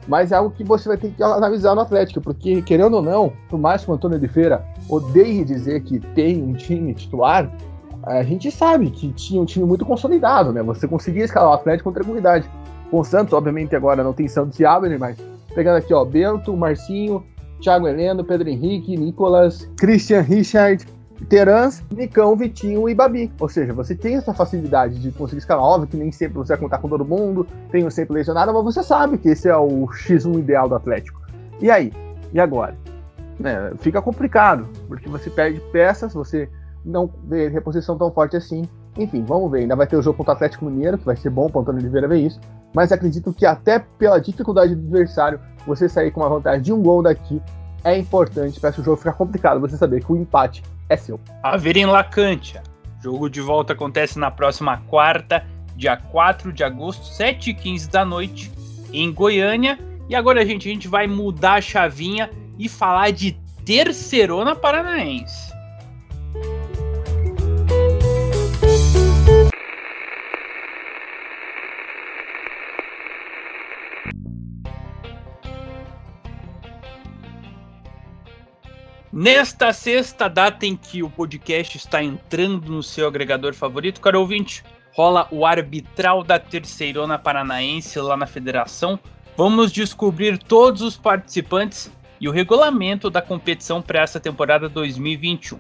Mas 0.07 0.33
é 0.33 0.37
algo 0.37 0.51
que 0.51 0.65
você 0.65 0.89
vai 0.89 0.97
ter 0.97 1.11
que 1.11 1.23
analisar 1.23 1.75
no 1.75 1.83
Atlético, 1.83 2.21
porque, 2.21 2.63
querendo 2.63 2.95
ou 2.95 3.03
não, 3.03 3.31
por 3.49 3.59
mais 3.59 3.85
que 3.85 3.91
o 3.91 3.95
Antônio 3.95 4.17
Oliveira 4.17 4.65
odeie 4.89 5.45
dizer 5.45 5.83
que 5.83 6.01
tem 6.01 6.43
um 6.43 6.55
time 6.55 6.95
titular, 6.95 7.51
a 8.05 8.23
gente 8.23 8.51
sabe 8.51 8.91
que 8.91 9.13
tinha 9.13 9.41
um 9.41 9.45
time 9.45 9.67
muito 9.67 9.85
consolidado, 9.85 10.51
né? 10.51 10.63
Você 10.63 10.89
conseguia 10.89 11.25
escalar 11.25 11.51
o 11.51 11.55
Atlético 11.55 11.91
com 11.91 11.95
tranquilidade. 11.95 12.49
Com 12.91 13.01
o 13.01 13.05
Santos, 13.05 13.35
obviamente, 13.35 13.77
agora 13.77 14.03
não 14.03 14.15
tem 14.15 14.27
Santos 14.29 14.59
e 14.59 14.65
Abner, 14.65 14.99
mas 14.99 15.19
pegando 15.55 15.77
aqui, 15.77 15.93
ó, 15.93 16.05
Bento, 16.07 16.57
Marcinho, 16.57 17.23
Thiago 17.61 17.89
Heleno, 17.89 18.25
Pedro 18.25 18.49
Henrique, 18.49 18.97
Nicolas, 18.97 19.69
Christian 19.77 20.21
Richard, 20.21 20.87
Terans, 21.29 21.83
Nicão, 21.91 22.37
Vitinho 22.37 22.89
e 22.89 22.95
Babi. 22.95 23.33
Ou 23.41 23.49
seja, 23.49 23.73
você 23.73 23.95
tem 23.95 24.17
essa 24.17 24.33
facilidade 24.33 24.99
de 25.01 25.11
conseguir 25.13 25.39
escalar. 25.39 25.65
Óbvio 25.65 25.89
que 25.89 25.97
nem 25.97 26.13
sempre 26.13 26.39
você 26.39 26.53
vai 26.53 26.59
contar 26.59 26.79
com 26.79 26.89
todo 26.89 27.05
mundo, 27.05 27.47
tem 27.71 27.85
o 27.85 27.91
sempre 27.91 28.15
lesionado, 28.15 28.53
mas 28.53 28.65
você 28.65 28.83
sabe 28.83 29.19
que 29.19 29.31
esse 29.31 29.49
é 29.49 29.57
o 29.57 29.87
X1 29.89 30.39
ideal 30.39 30.69
do 30.69 30.75
Atlético. 30.75 31.21
E 31.61 31.71
aí? 31.71 31.93
E 32.33 32.39
agora? 32.39 32.77
É, 33.43 33.73
fica 33.79 34.03
complicado, 34.03 34.67
porque 34.87 35.09
você 35.09 35.31
perde 35.31 35.61
peças, 35.73 36.13
você 36.13 36.49
não 36.85 37.11
vê 37.25 37.49
reposição 37.49 37.97
tão 37.97 38.11
forte 38.11 38.37
assim. 38.37 38.63
Enfim, 38.99 39.25
vamos 39.25 39.51
ver. 39.51 39.61
Ainda 39.61 39.77
vai 39.77 39.87
ter 39.87 39.97
o 39.97 40.03
jogo 40.03 40.19
contra 40.19 40.33
o 40.33 40.37
Atlético 40.37 40.65
Mineiro, 40.65 40.99
que 40.99 41.05
vai 41.05 41.17
ser 41.17 41.31
bom 41.31 41.49
para 41.49 41.59
o 41.59 41.63
Antônio 41.63 41.81
Oliveira 41.81 42.09
ver 42.09 42.19
isso. 42.19 42.41
Mas 42.75 42.91
acredito 42.91 43.33
que 43.33 43.47
até 43.47 43.79
pela 43.79 44.19
dificuldade 44.19 44.75
do 44.75 44.81
adversário, 44.89 45.41
você 45.67 45.89
sair 45.89 46.11
com 46.11 46.21
uma 46.21 46.29
vantagem 46.29 46.61
de 46.61 46.73
um 46.73 46.83
gol 46.83 47.03
daqui 47.03 47.41
é 47.85 47.97
importante 47.97 48.59
para 48.59 48.71
esse 48.71 48.83
jogo 48.83 48.97
ficar 48.97 49.13
complicado. 49.13 49.61
Você 49.61 49.77
saber 49.77 50.05
que 50.05 50.13
o 50.13 50.17
empate 50.17 50.63
é 50.89 50.97
seu. 50.97 51.21
A 51.43 51.57
ver 51.57 51.77
em 51.77 51.87
Lacantia. 51.87 52.63
Jogo 53.01 53.31
de 53.31 53.41
volta 53.41 53.73
acontece 53.73 54.19
na 54.19 54.31
próxima 54.31 54.79
quarta, 54.89 55.47
dia 55.77 55.97
4 55.97 56.53
de 56.53 56.65
agosto, 56.65 57.05
7h15 57.05 57.89
da 57.89 58.05
noite, 58.05 58.51
em 58.93 59.13
Goiânia. 59.13 59.79
E 60.09 60.17
agora, 60.17 60.45
gente, 60.45 60.69
a 60.69 60.73
gente 60.73 60.89
vai 60.89 61.07
mudar 61.07 61.55
a 61.55 61.61
chavinha 61.61 62.29
e 62.59 62.69
falar 62.69 63.13
de 63.13 63.33
Terceirona 63.65 64.57
Paranaense. 64.57 65.48
Nesta 79.21 79.73
sexta 79.73 80.29
data 80.29 80.65
em 80.65 80.77
que 80.77 81.03
o 81.03 81.11
podcast 81.11 81.77
está 81.77 82.01
entrando 82.01 82.71
no 82.71 82.85
seu 82.85 83.09
agregador 83.09 83.53
favorito, 83.53 84.01
caro 84.01 84.21
ouvinte, 84.21 84.63
rola 84.93 85.27
o 85.33 85.45
arbitral 85.45 86.23
da 86.23 86.39
Terceirona 86.39 87.19
Paranaense 87.19 87.99
lá 87.99 88.17
na 88.17 88.29
federação. 88.29 88.97
Vamos 89.37 89.73
descobrir 89.73 90.39
todos 90.39 90.83
os 90.83 90.97
participantes 90.97 91.91
e 92.21 92.29
o 92.29 92.31
regulamento 92.31 93.11
da 93.11 93.21
competição 93.21 93.83
para 93.83 94.03
essa 94.03 94.21
temporada 94.21 94.69
2021. 94.69 95.59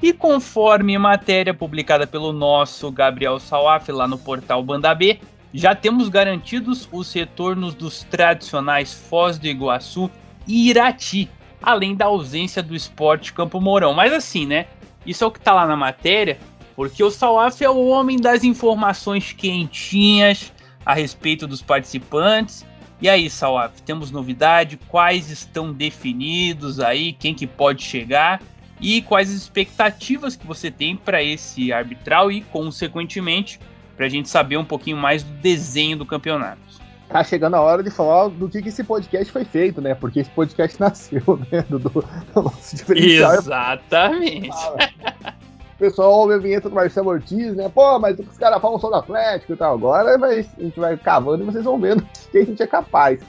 E 0.00 0.12
conforme 0.12 0.96
matéria 0.96 1.52
publicada 1.52 2.06
pelo 2.06 2.32
nosso 2.32 2.92
Gabriel 2.92 3.40
Salaf 3.40 3.88
lá 3.88 4.06
no 4.06 4.18
portal 4.18 4.62
Banda 4.62 4.94
B, 4.94 5.18
já 5.52 5.74
temos 5.74 6.08
garantidos 6.08 6.88
os 6.92 7.12
retornos 7.12 7.74
dos 7.74 8.04
tradicionais 8.04 8.94
Foz 8.94 9.36
do 9.36 9.48
Iguaçu 9.48 10.08
e 10.46 10.70
Irati, 10.70 11.28
além 11.64 11.94
da 11.94 12.04
ausência 12.04 12.62
do 12.62 12.74
esporte 12.74 13.32
Campo 13.32 13.60
Mourão. 13.60 13.94
Mas 13.94 14.12
assim, 14.12 14.46
né? 14.46 14.66
Isso 15.06 15.24
é 15.24 15.26
o 15.26 15.30
que 15.30 15.40
tá 15.40 15.52
lá 15.52 15.66
na 15.66 15.76
matéria, 15.76 16.38
porque 16.76 17.02
o 17.02 17.10
Salaf 17.10 17.62
é 17.62 17.70
o 17.70 17.86
homem 17.86 18.18
das 18.18 18.44
informações 18.44 19.32
quentinhas 19.32 20.52
a 20.84 20.94
respeito 20.94 21.46
dos 21.46 21.62
participantes. 21.62 22.64
E 23.00 23.08
aí, 23.08 23.28
Salaf, 23.28 23.80
temos 23.82 24.10
novidade? 24.10 24.78
Quais 24.88 25.30
estão 25.30 25.72
definidos 25.72 26.80
aí? 26.80 27.12
Quem 27.12 27.34
que 27.34 27.46
pode 27.46 27.82
chegar? 27.82 28.42
E 28.80 29.02
quais 29.02 29.30
as 29.30 29.36
expectativas 29.36 30.36
que 30.36 30.46
você 30.46 30.70
tem 30.70 30.96
para 30.96 31.22
esse 31.22 31.72
arbitral 31.72 32.30
e, 32.30 32.40
consequentemente, 32.42 33.58
para 33.96 34.06
a 34.06 34.08
gente 34.08 34.28
saber 34.28 34.56
um 34.56 34.64
pouquinho 34.64 34.96
mais 34.96 35.22
do 35.22 35.32
desenho 35.34 35.96
do 35.96 36.06
campeonato. 36.06 36.60
Tá 37.08 37.22
chegando 37.22 37.54
a 37.54 37.60
hora 37.60 37.82
de 37.82 37.90
falar 37.90 38.28
do 38.28 38.48
que, 38.48 38.62
que 38.62 38.70
esse 38.70 38.82
podcast 38.82 39.30
foi 39.30 39.44
feito, 39.44 39.80
né? 39.80 39.94
Porque 39.94 40.20
esse 40.20 40.30
podcast 40.30 40.78
nasceu, 40.80 41.22
né? 41.50 41.64
Do, 41.68 41.78
do, 41.78 41.90
do 41.90 42.42
nosso 42.42 42.76
diferencial. 42.76 43.34
Exatamente. 43.34 44.50
O 45.74 45.76
pessoal 45.76 46.12
ouve 46.12 46.34
a 46.34 46.38
vinheta 46.38 46.68
do 46.68 46.74
Marcelo 46.74 47.10
Ortiz, 47.10 47.52
né? 47.56 47.68
Pô, 47.68 47.98
mas 47.98 48.16
os 48.16 48.38
caras 48.38 48.62
falam 48.62 48.78
só 48.78 48.88
do 48.88 48.94
Atlético 48.94 49.54
e 49.54 49.56
tal. 49.56 49.74
Agora 49.74 50.16
mas 50.16 50.48
a 50.56 50.62
gente 50.62 50.78
vai 50.78 50.96
cavando 50.96 51.42
e 51.42 51.46
vocês 51.46 51.64
vão 51.64 51.80
vendo 51.80 52.06
que 52.30 52.38
a 52.38 52.44
gente 52.44 52.62
é 52.62 52.66
capaz. 52.66 53.20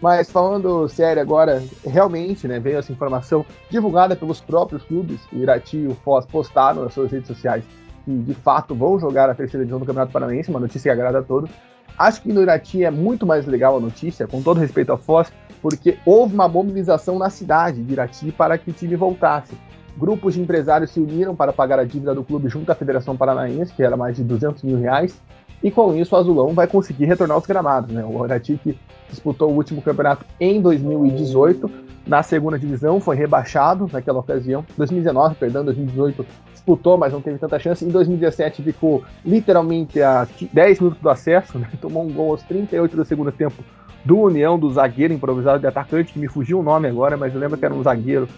Mas 0.00 0.28
falando 0.28 0.88
sério 0.88 1.22
agora, 1.22 1.62
realmente, 1.86 2.48
né, 2.48 2.58
veio 2.58 2.78
essa 2.78 2.90
informação 2.90 3.46
divulgada 3.70 4.16
pelos 4.16 4.40
próprios 4.40 4.82
clubes, 4.82 5.20
o 5.32 5.36
Irati 5.36 5.76
e 5.76 5.86
o 5.86 5.94
Foz 5.94 6.26
postaram 6.26 6.82
nas 6.82 6.92
suas 6.92 7.12
redes 7.12 7.28
sociais 7.28 7.62
que 8.04 8.10
de 8.10 8.34
fato 8.34 8.74
vão 8.74 8.98
jogar 8.98 9.30
a 9.30 9.34
terceira 9.34 9.64
divisão 9.64 9.78
do 9.78 9.86
Campeonato 9.86 10.12
Paranaense, 10.12 10.50
uma 10.50 10.60
notícia 10.60 10.92
que 10.92 11.00
agrada 11.00 11.20
a 11.20 11.22
todos. 11.22 11.50
Acho 11.98 12.22
que 12.22 12.32
no 12.32 12.42
Irati 12.42 12.84
é 12.84 12.90
muito 12.90 13.26
mais 13.26 13.46
legal 13.46 13.76
a 13.76 13.80
notícia, 13.80 14.26
com 14.26 14.42
todo 14.42 14.58
respeito 14.58 14.90
ao 14.90 14.98
Foz, 14.98 15.32
porque 15.60 15.98
houve 16.04 16.34
uma 16.34 16.48
mobilização 16.48 17.18
na 17.18 17.30
cidade 17.30 17.82
de 17.82 17.92
Irati 17.92 18.32
para 18.32 18.58
que 18.58 18.70
o 18.70 18.72
time 18.72 18.96
voltasse. 18.96 19.56
Grupos 19.96 20.34
de 20.34 20.40
empresários 20.40 20.90
se 20.90 20.98
uniram 20.98 21.36
para 21.36 21.52
pagar 21.52 21.78
a 21.78 21.84
dívida 21.84 22.14
do 22.14 22.24
clube 22.24 22.48
junto 22.48 22.72
à 22.72 22.74
Federação 22.74 23.16
Paranaense, 23.16 23.72
que 23.74 23.82
era 23.82 23.96
mais 23.96 24.16
de 24.16 24.24
200 24.24 24.62
mil 24.62 24.78
reais, 24.78 25.20
e 25.62 25.70
com 25.70 25.94
isso 25.94 26.14
o 26.14 26.18
Azulão 26.18 26.54
vai 26.54 26.66
conseguir 26.66 27.04
retornar 27.04 27.36
aos 27.36 27.46
gramados. 27.46 27.92
Né? 27.92 28.04
O 28.04 28.24
Irati 28.24 28.58
que 28.62 28.76
disputou 29.08 29.50
o 29.50 29.54
último 29.54 29.80
campeonato 29.82 30.24
em 30.40 30.60
2018, 30.60 31.70
na 32.06 32.22
segunda 32.22 32.58
divisão, 32.58 32.98
foi 32.98 33.14
rebaixado 33.14 33.88
naquela 33.92 34.18
ocasião, 34.18 34.64
2019, 34.76 35.36
perdão, 35.36 35.64
2018 35.64 36.26
disputou, 36.62 36.96
mas 36.96 37.12
não 37.12 37.20
teve 37.20 37.38
tanta 37.38 37.58
chance. 37.58 37.84
Em 37.84 37.88
2017 37.88 38.62
ficou 38.62 39.02
literalmente 39.24 40.00
a 40.00 40.26
10 40.52 40.80
minutos 40.80 41.02
do 41.02 41.10
acesso, 41.10 41.58
né? 41.58 41.68
tomou 41.80 42.04
um 42.04 42.12
gol 42.12 42.30
aos 42.30 42.42
38 42.44 42.96
do 42.96 43.04
segundo 43.04 43.32
tempo 43.32 43.62
do 44.04 44.18
União, 44.18 44.58
do 44.58 44.72
zagueiro 44.72 45.12
improvisado 45.12 45.60
de 45.60 45.66
atacante, 45.66 46.12
que 46.12 46.18
me 46.18 46.28
fugiu 46.28 46.60
o 46.60 46.62
nome 46.62 46.88
agora, 46.88 47.16
mas 47.16 47.34
eu 47.34 47.40
lembro 47.40 47.58
que 47.58 47.64
era 47.64 47.74
um 47.74 47.82
zagueiro 47.82 48.28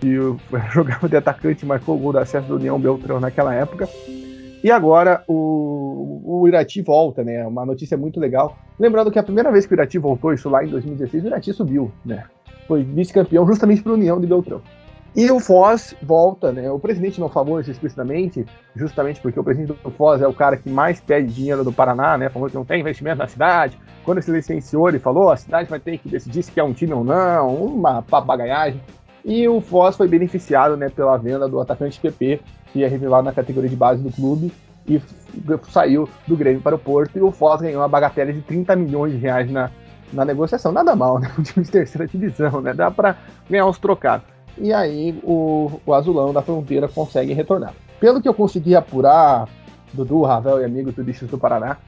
que 0.00 0.14
jogava 0.72 1.08
de 1.08 1.16
atacante 1.16 1.64
e 1.64 1.68
marcou 1.68 1.96
o 1.96 1.98
gol 1.98 2.12
do 2.12 2.18
acesso 2.18 2.46
do 2.48 2.56
União 2.56 2.78
Beltrão 2.78 3.20
naquela 3.20 3.54
época. 3.54 3.88
E 4.62 4.70
agora 4.70 5.22
o, 5.28 6.22
o 6.24 6.48
Irati 6.48 6.80
volta, 6.80 7.22
né? 7.22 7.46
Uma 7.46 7.66
notícia 7.66 7.98
muito 7.98 8.18
legal. 8.18 8.56
Lembrando 8.78 9.10
que 9.10 9.18
a 9.18 9.22
primeira 9.22 9.52
vez 9.52 9.66
que 9.66 9.74
o 9.74 9.76
Irati 9.76 9.98
voltou, 9.98 10.32
isso 10.32 10.48
lá 10.48 10.64
em 10.64 10.68
2016, 10.68 11.24
o 11.24 11.26
Irati 11.26 11.52
subiu, 11.52 11.92
né? 12.04 12.24
Foi 12.66 12.82
vice-campeão 12.82 13.46
justamente 13.46 13.82
para 13.82 13.92
o 13.92 13.94
União 13.94 14.18
de 14.18 14.26
Beltrão. 14.26 14.62
E 15.16 15.30
o 15.30 15.38
Foz 15.38 15.94
volta, 16.02 16.50
né? 16.50 16.68
O 16.68 16.78
presidente 16.78 17.20
não 17.20 17.28
falou 17.28 17.60
isso 17.60 17.70
explicitamente, 17.70 18.44
justamente 18.74 19.20
porque 19.20 19.38
o 19.38 19.44
presidente 19.44 19.78
do 19.80 19.90
Foz 19.92 20.20
é 20.20 20.26
o 20.26 20.34
cara 20.34 20.56
que 20.56 20.68
mais 20.68 21.00
pede 21.00 21.32
dinheiro 21.32 21.62
do 21.62 21.72
Paraná, 21.72 22.18
né? 22.18 22.28
Falou 22.28 22.48
que 22.48 22.56
não 22.56 22.64
tem 22.64 22.80
investimento 22.80 23.18
na 23.18 23.28
cidade. 23.28 23.78
Quando 24.04 24.20
se 24.20 24.32
licenciou, 24.32 24.88
ele 24.88 24.98
falou: 24.98 25.30
a 25.30 25.36
cidade 25.36 25.70
vai 25.70 25.78
ter 25.78 25.98
que 25.98 26.08
decidir 26.08 26.42
se 26.42 26.50
quer 26.50 26.64
um 26.64 26.72
time 26.72 26.92
ou 26.92 27.04
não, 27.04 27.54
uma 27.54 28.02
papagaiagem. 28.02 28.80
E 29.24 29.46
o 29.48 29.60
Foz 29.60 29.96
foi 29.96 30.08
beneficiado, 30.08 30.76
né, 30.76 30.88
pela 30.88 31.16
venda 31.16 31.48
do 31.48 31.60
atacante 31.60 32.00
PP, 32.00 32.40
que 32.72 32.82
é 32.82 32.88
revelado 32.88 33.22
na 33.22 33.32
categoria 33.32 33.70
de 33.70 33.76
base 33.76 34.02
do 34.02 34.10
clube 34.10 34.52
e 34.86 35.00
saiu 35.70 36.08
do 36.26 36.36
Grêmio 36.36 36.60
para 36.60 36.74
o 36.74 36.78
Porto. 36.78 37.16
E 37.16 37.22
o 37.22 37.30
Foz 37.30 37.60
ganhou 37.60 37.80
uma 37.80 37.88
bagatela 37.88 38.32
de 38.32 38.42
30 38.42 38.74
milhões 38.74 39.12
de 39.12 39.18
reais 39.18 39.48
na, 39.48 39.70
na 40.12 40.24
negociação. 40.24 40.72
Nada 40.72 40.96
mal, 40.96 41.20
né? 41.20 41.30
Um 41.38 41.42
time 41.42 41.64
de 41.64 41.70
terceira 41.70 42.04
divisão, 42.04 42.60
né? 42.60 42.74
Dá 42.74 42.90
para 42.90 43.16
ganhar 43.48 43.64
uns 43.64 43.78
trocados 43.78 44.33
e 44.58 44.72
aí 44.72 45.18
o, 45.22 45.80
o 45.84 45.94
azulão 45.94 46.32
da 46.32 46.42
fronteira 46.42 46.88
consegue 46.88 47.32
retornar. 47.32 47.74
Pelo 48.00 48.20
que 48.20 48.28
eu 48.28 48.34
consegui 48.34 48.74
apurar, 48.76 49.48
Dudu, 49.92 50.22
Ravel 50.22 50.60
e 50.60 50.64
amigo 50.64 50.92
turistas 50.92 51.28
do 51.28 51.38
Paraná, 51.38 51.78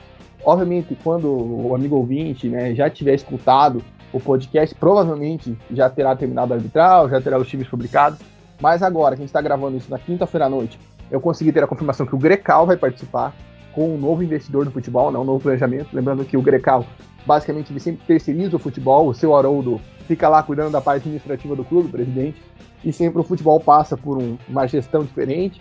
obviamente 0.44 0.96
quando 1.02 1.28
o 1.28 1.74
amigo 1.74 1.96
ouvinte 1.96 2.48
né, 2.48 2.74
já 2.74 2.88
tiver 2.88 3.14
escutado 3.14 3.82
o 4.12 4.20
podcast, 4.20 4.74
provavelmente 4.74 5.56
já 5.70 5.90
terá 5.90 6.14
terminado 6.16 6.52
o 6.52 6.54
arbitral, 6.54 7.08
já 7.08 7.20
terá 7.20 7.38
os 7.38 7.48
times 7.48 7.68
publicados, 7.68 8.18
mas 8.60 8.82
agora, 8.82 9.14
que 9.14 9.20
a 9.20 9.24
gente 9.24 9.28
está 9.28 9.42
gravando 9.42 9.76
isso 9.76 9.90
na 9.90 9.98
quinta-feira 9.98 10.46
à 10.46 10.48
noite, 10.48 10.78
eu 11.10 11.20
consegui 11.20 11.52
ter 11.52 11.62
a 11.62 11.66
confirmação 11.66 12.06
que 12.06 12.14
o 12.14 12.18
Grecal 12.18 12.66
vai 12.66 12.76
participar 12.76 13.34
com 13.72 13.94
um 13.94 13.98
novo 13.98 14.22
investidor 14.22 14.64
do 14.64 14.70
futebol, 14.70 15.10
né, 15.10 15.18
um 15.18 15.24
novo 15.24 15.40
planejamento. 15.40 15.88
Lembrando 15.92 16.24
que 16.24 16.36
o 16.36 16.42
Grecal, 16.42 16.84
basicamente, 17.26 17.72
ele 17.72 17.80
sempre 17.80 18.06
terceiriza 18.06 18.56
o 18.56 18.58
futebol, 18.58 19.08
o 19.08 19.14
seu 19.14 19.34
Haroldo 19.34 19.80
fica 20.06 20.28
lá 20.28 20.42
cuidando 20.42 20.70
da 20.70 20.80
parte 20.80 21.02
administrativa 21.02 21.56
do 21.56 21.64
clube, 21.64 21.88
presidente, 21.88 22.40
e 22.84 22.92
sempre 22.92 23.20
o 23.20 23.24
futebol 23.24 23.58
passa 23.58 23.96
por 23.96 24.16
um, 24.16 24.38
uma 24.48 24.66
gestão 24.66 25.02
diferente. 25.02 25.60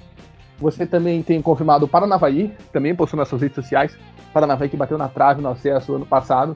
Você 0.60 0.86
também 0.86 1.22
tem 1.24 1.42
confirmado 1.42 1.86
o 1.86 1.88
Paranavaí, 1.88 2.54
também 2.72 2.96
postou 2.96 3.18
nas 3.18 3.28
suas 3.28 3.42
redes 3.42 3.56
sociais. 3.56 3.98
Paranavaí 4.32 4.70
que 4.70 4.78
bateu 4.78 4.98
na 4.98 5.08
trave 5.08 5.42
no 5.42 5.50
acesso 5.50 5.96
ano 5.96 6.06
passado. 6.06 6.56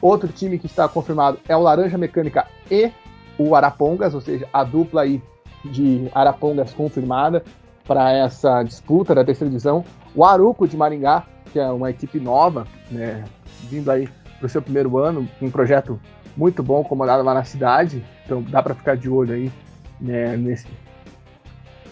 Outro 0.00 0.28
time 0.28 0.58
que 0.58 0.66
está 0.66 0.88
confirmado 0.88 1.38
é 1.48 1.56
o 1.56 1.60
Laranja 1.60 1.96
Mecânica 1.96 2.46
e 2.70 2.92
o 3.38 3.54
Arapongas, 3.54 4.14
ou 4.14 4.20
seja, 4.20 4.46
a 4.52 4.62
dupla 4.62 5.02
aí 5.02 5.22
de 5.64 6.08
Arapongas 6.14 6.74
confirmada 6.74 7.42
para 7.84 8.12
essa 8.12 8.62
disputa 8.62 9.14
da 9.14 9.24
terceira 9.24 9.50
divisão. 9.50 9.84
O 10.14 10.24
Aruco 10.24 10.68
de 10.68 10.76
Maringá, 10.76 11.24
que 11.52 11.58
é 11.58 11.66
uma 11.66 11.90
equipe 11.90 12.20
nova, 12.20 12.66
né, 12.90 13.24
vindo 13.68 13.90
aí 13.90 14.08
para 14.42 14.48
o 14.48 14.50
seu 14.50 14.60
primeiro 14.60 14.98
ano, 14.98 15.28
um 15.40 15.50
projeto 15.50 16.00
muito 16.36 16.62
bom 16.64 16.82
comandado 16.82 17.22
lá 17.22 17.32
na 17.32 17.44
cidade, 17.44 18.04
então 18.24 18.42
dá 18.42 18.60
para 18.60 18.74
ficar 18.74 18.96
de 18.96 19.08
olho 19.08 19.34
aí 19.34 19.52
né, 20.00 20.36
nesse, 20.36 20.66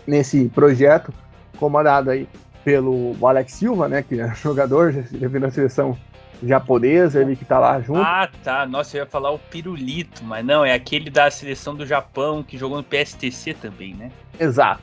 nesse 0.04 0.49
projeto, 0.49 1.14
comandado 1.57 2.11
aí 2.11 2.28
pelo 2.64 3.14
Alex 3.25 3.52
Silva, 3.52 3.88
né, 3.88 4.02
que 4.02 4.21
é 4.21 4.35
jogador, 4.35 4.92
já 4.92 5.28
na 5.28 5.50
seleção 5.50 5.97
japonesa, 6.42 7.21
ele 7.21 7.37
que 7.37 7.45
tá 7.45 7.59
lá 7.61 7.80
junto. 7.80 8.00
Ah, 8.00 8.28
tá. 8.42 8.66
Nossa, 8.66 8.97
eu 8.97 9.02
ia 9.02 9.07
falar 9.07 9.30
o 9.30 9.38
Pirulito, 9.38 10.25
mas 10.25 10.45
não, 10.45 10.64
é 10.64 10.73
aquele 10.73 11.11
da 11.11 11.30
seleção 11.30 11.76
do 11.76 11.87
Japão 11.87 12.42
que 12.42 12.59
jogou 12.59 12.78
no 12.78 12.83
PSTC 12.83 13.54
também, 13.54 13.95
né? 13.95 14.11
Exato. 14.40 14.83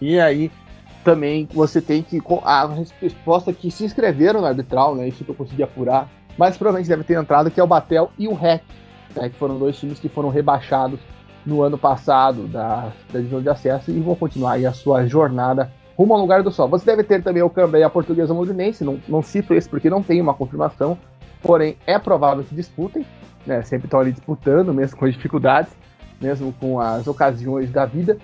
E 0.00 0.20
aí 0.20 0.52
também 1.02 1.48
você 1.50 1.80
tem 1.80 2.02
que 2.02 2.20
a 2.44 2.68
resposta 3.00 3.52
que 3.54 3.70
se 3.70 3.84
inscreveram 3.84 4.42
no 4.42 4.46
arbitral, 4.46 4.94
né? 4.94 5.08
Isso 5.08 5.24
que 5.24 5.30
eu 5.30 5.34
consegui 5.34 5.62
apurar, 5.62 6.10
mas 6.36 6.56
provavelmente 6.56 6.88
deve 6.88 7.04
ter 7.04 7.18
entrado 7.18 7.50
que 7.50 7.60
é 7.60 7.62
o 7.62 7.66
Batel 7.66 8.10
e 8.18 8.28
o 8.28 8.34
REC, 8.34 8.62
né, 9.14 9.28
que 9.28 9.36
foram 9.36 9.58
dois 9.58 9.78
times 9.78 9.98
que 9.98 10.08
foram 10.08 10.28
rebaixados 10.28 11.00
no 11.44 11.62
ano 11.62 11.78
passado 11.78 12.46
da, 12.48 12.92
da 13.12 13.18
divisão 13.18 13.40
de 13.40 13.48
acesso 13.48 13.90
e 13.90 14.00
vão 14.00 14.14
continuar 14.14 14.52
aí 14.52 14.66
a 14.66 14.72
sua 14.72 15.06
jornada 15.06 15.70
rumo 15.96 16.12
ao 16.14 16.20
lugar 16.20 16.42
do 16.42 16.50
sol. 16.50 16.68
Você 16.68 16.84
deve 16.84 17.02
ter 17.04 17.22
também 17.22 17.42
o 17.42 17.48
Cambé 17.48 17.80
e 17.80 17.82
a 17.82 17.90
Portuguesa 17.90 18.34
Molinense, 18.34 18.84
não, 18.84 19.00
não 19.08 19.22
cito 19.22 19.54
esse 19.54 19.68
porque 19.68 19.88
não 19.88 20.02
tem 20.02 20.20
uma 20.20 20.34
confirmação, 20.34 20.98
porém 21.40 21.76
é 21.86 21.98
provável 21.98 22.44
que 22.44 22.54
disputem, 22.54 23.06
né, 23.46 23.62
sempre 23.62 23.86
estão 23.86 24.00
ali 24.00 24.12
disputando, 24.12 24.74
mesmo 24.74 24.98
com 24.98 25.04
as 25.06 25.14
dificuldades, 25.14 25.72
mesmo 26.20 26.52
com 26.60 26.80
as 26.80 27.06
ocasiões 27.06 27.70
da 27.70 27.86
vida. 27.86 28.18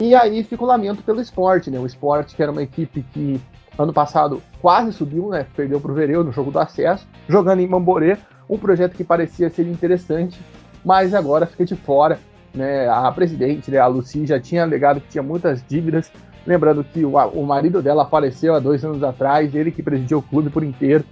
E 0.00 0.14
aí 0.14 0.44
fica 0.44 0.62
o 0.62 0.66
lamento 0.66 1.02
pelo 1.02 1.20
esporte, 1.20 1.70
né? 1.70 1.78
O 1.78 1.86
esporte 1.86 2.36
que 2.36 2.42
era 2.42 2.52
uma 2.52 2.62
equipe 2.62 3.04
que 3.12 3.40
ano 3.78 3.92
passado 3.92 4.42
quase 4.60 4.92
subiu, 4.92 5.28
né? 5.28 5.46
Perdeu 5.54 5.80
para 5.80 5.92
o 5.92 5.94
Vereu 5.94 6.24
no 6.24 6.32
jogo 6.32 6.50
do 6.50 6.58
acesso, 6.58 7.06
jogando 7.28 7.60
em 7.60 7.66
Mamborê, 7.66 8.18
um 8.50 8.58
projeto 8.58 8.96
que 8.96 9.04
parecia 9.04 9.48
ser 9.48 9.66
interessante, 9.66 10.40
mas 10.84 11.14
agora 11.14 11.46
fica 11.46 11.64
de 11.64 11.76
fora 11.76 12.18
né, 12.54 12.88
a 12.88 13.10
presidente, 13.12 13.70
né, 13.70 13.78
a 13.78 13.86
Lucy, 13.86 14.26
já 14.26 14.40
tinha 14.40 14.62
alegado 14.62 15.00
que 15.00 15.08
tinha 15.08 15.22
muitas 15.22 15.62
dívidas. 15.66 16.10
Lembrando 16.46 16.82
que 16.82 17.04
o, 17.04 17.16
o 17.16 17.46
marido 17.46 17.82
dela 17.82 18.06
faleceu 18.06 18.54
há 18.54 18.58
dois 18.58 18.84
anos 18.84 19.02
atrás, 19.02 19.54
ele 19.54 19.70
que 19.70 19.82
presidiu 19.82 20.18
o 20.18 20.22
clube 20.22 20.50
por 20.50 20.64
inteiro. 20.64 21.04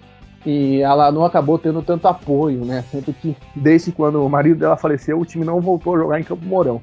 E 0.45 0.81
ela 0.81 1.11
não 1.11 1.25
acabou 1.25 1.59
tendo 1.59 1.83
tanto 1.83 2.07
apoio, 2.07 2.65
né? 2.65 2.85
Tanto 2.93 3.13
que 3.13 3.37
desde 3.55 3.91
quando 3.91 4.25
o 4.25 4.31
marido 4.31 4.61
dela 4.61 4.77
faleceu, 4.77 5.19
o 5.19 5.27
time 5.27 5.45
não 5.45 5.61
voltou 5.61 5.97
a 5.97 5.99
jogar 5.99 6.21
em 6.21 6.25
Campo 6.25 6.45
Mourão. 6.45 6.81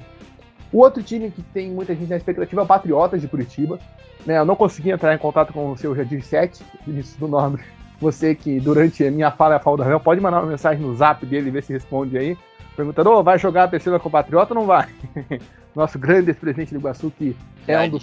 O 0.74 0.78
outro 0.78 1.04
time 1.04 1.30
que 1.30 1.40
tem 1.40 1.70
muita 1.70 1.94
gente 1.94 2.10
na 2.10 2.16
expectativa 2.16 2.60
é 2.60 2.64
o 2.64 2.66
Patriotas 2.66 3.20
de 3.20 3.28
Curitiba. 3.28 3.78
Né, 4.26 4.36
eu 4.36 4.44
não 4.44 4.56
consegui 4.56 4.90
entrar 4.90 5.14
em 5.14 5.18
contato 5.18 5.52
com 5.52 5.70
o 5.70 5.76
seu 5.76 5.94
Jadir 5.94 6.24
7, 6.24 6.64
início 6.84 7.16
do 7.20 7.28
nome. 7.28 7.60
Você 8.00 8.34
que 8.34 8.58
durante 8.58 9.06
a 9.06 9.10
minha 9.10 9.30
fala 9.30 9.54
e 9.54 9.56
a 9.56 9.60
fala 9.60 9.76
do 9.76 9.82
Ravel 9.84 10.00
pode 10.00 10.20
mandar 10.20 10.40
uma 10.40 10.50
mensagem 10.50 10.84
no 10.84 10.92
zap 10.96 11.24
dele 11.24 11.46
e 11.46 11.50
ver 11.52 11.62
se 11.62 11.72
responde 11.72 12.18
aí. 12.18 12.36
Perguntando, 12.74 13.10
oh, 13.10 13.22
vai 13.22 13.38
jogar 13.38 13.64
a 13.64 13.68
terceira 13.68 14.00
com 14.00 14.08
o 14.08 14.10
Patriota 14.10 14.52
ou 14.52 14.60
não 14.62 14.66
vai? 14.66 14.88
Nosso 15.76 15.96
grande 15.96 16.30
ex-presidente 16.30 16.74
do 16.74 16.80
Iguaçu, 16.80 17.08
que 17.16 17.36
é 17.68 17.78
um 17.78 17.90
dos. 17.90 18.02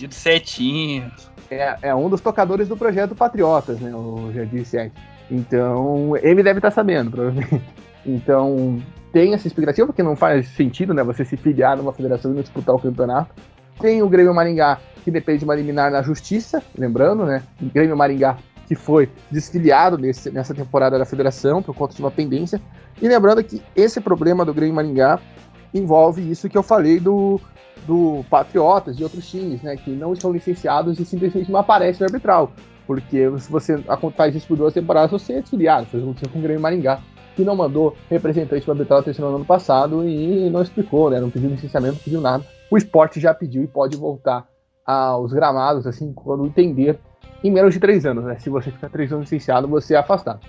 É, 1.49 1.77
é, 1.81 1.93
um 1.93 2.09
dos 2.09 2.21
tocadores 2.21 2.69
do 2.69 2.77
projeto 2.77 3.13
Patriotas, 3.13 3.81
né? 3.81 3.93
O 3.93 4.31
Jadir 4.33 4.65
7. 4.65 4.93
Então, 5.29 6.15
ele 6.21 6.41
deve 6.41 6.59
estar 6.59 6.71
sabendo, 6.71 7.11
provavelmente. 7.11 7.61
Então, 8.05 8.81
tem 9.11 9.33
essa 9.33 9.47
expectativa, 9.47 9.87
porque 9.87 10.03
não 10.03 10.15
faz 10.15 10.47
sentido, 10.49 10.93
né? 10.93 11.03
Você 11.03 11.25
se 11.25 11.35
filiar 11.35 11.77
numa 11.77 11.91
federação 11.91 12.31
e 12.31 12.35
não 12.35 12.41
disputar 12.41 12.75
o 12.75 12.79
campeonato. 12.79 13.33
Tem 13.79 14.01
o 14.01 14.09
Grêmio 14.09 14.33
Maringá, 14.33 14.79
que 15.03 15.11
depende 15.11 15.39
de 15.39 15.45
uma 15.45 15.55
liminar 15.55 15.91
na 15.91 16.01
justiça, 16.01 16.61
lembrando, 16.77 17.25
né? 17.25 17.43
O 17.61 17.65
Grêmio 17.65 17.97
Maringá, 17.97 18.37
que 18.67 18.75
foi 18.75 19.09
desfiliado 19.29 19.97
nesse, 19.97 20.31
nessa 20.31 20.53
temporada 20.53 20.97
da 20.97 21.05
federação 21.05 21.61
por 21.61 21.75
conta 21.75 21.95
de 21.95 22.01
uma 22.01 22.11
pendência. 22.11 22.61
E 23.01 23.07
lembrando 23.07 23.43
que 23.43 23.61
esse 23.75 23.99
problema 23.99 24.45
do 24.45 24.53
Grêmio 24.53 24.75
Maringá 24.75 25.19
envolve 25.73 26.29
isso 26.29 26.47
que 26.47 26.57
eu 26.57 26.63
falei 26.63 26.99
do, 26.99 27.39
do 27.85 28.23
Patriotas 28.29 28.97
e 28.97 29.03
outros 29.03 29.29
times, 29.29 29.61
né? 29.61 29.75
Que 29.75 29.91
não 29.91 30.13
estão 30.13 30.31
licenciados 30.31 30.99
e 30.99 31.05
simplesmente 31.05 31.51
não 31.51 31.59
aparecem 31.59 31.99
no 31.99 32.05
arbitral. 32.05 32.51
Porque 32.87 33.29
se 33.39 33.51
você 33.51 33.77
faz 34.15 34.35
isso 34.35 34.47
por 34.47 34.57
duas 34.57 34.73
temporadas, 34.73 35.11
você 35.11 35.33
é 35.33 35.41
desfiliado. 35.41 35.87
Fez 35.87 36.03
um 36.03 36.13
com 36.13 36.39
o 36.39 36.41
Grêmio 36.41 36.61
Maringá 36.61 37.01
que 37.35 37.43
não 37.43 37.55
mandou 37.55 37.95
representante 38.09 38.63
para 38.63 38.73
arbitrar 38.73 38.99
o 38.99 39.03
terceiro 39.03 39.33
ano 39.33 39.45
passado 39.45 40.07
e 40.07 40.49
não 40.49 40.61
explicou, 40.61 41.09
né? 41.09 41.19
Não 41.19 41.29
pediu 41.29 41.49
licenciamento, 41.49 41.95
não 41.95 42.01
pediu 42.01 42.21
nada. 42.21 42.43
O 42.69 42.77
esporte 42.77 43.19
já 43.19 43.33
pediu 43.33 43.63
e 43.63 43.67
pode 43.67 43.97
voltar 43.97 44.47
aos 44.85 45.31
gramados, 45.31 45.87
assim, 45.87 46.11
quando 46.13 46.45
entender, 46.45 46.99
em 47.43 47.51
menos 47.51 47.73
de 47.73 47.79
três 47.79 48.05
anos, 48.05 48.23
né? 48.25 48.37
Se 48.39 48.49
você 48.49 48.71
ficar 48.71 48.89
três 48.89 49.11
anos 49.11 49.23
licenciado, 49.23 49.67
você 49.67 49.95
é 49.95 49.97
afastado. 49.97 50.39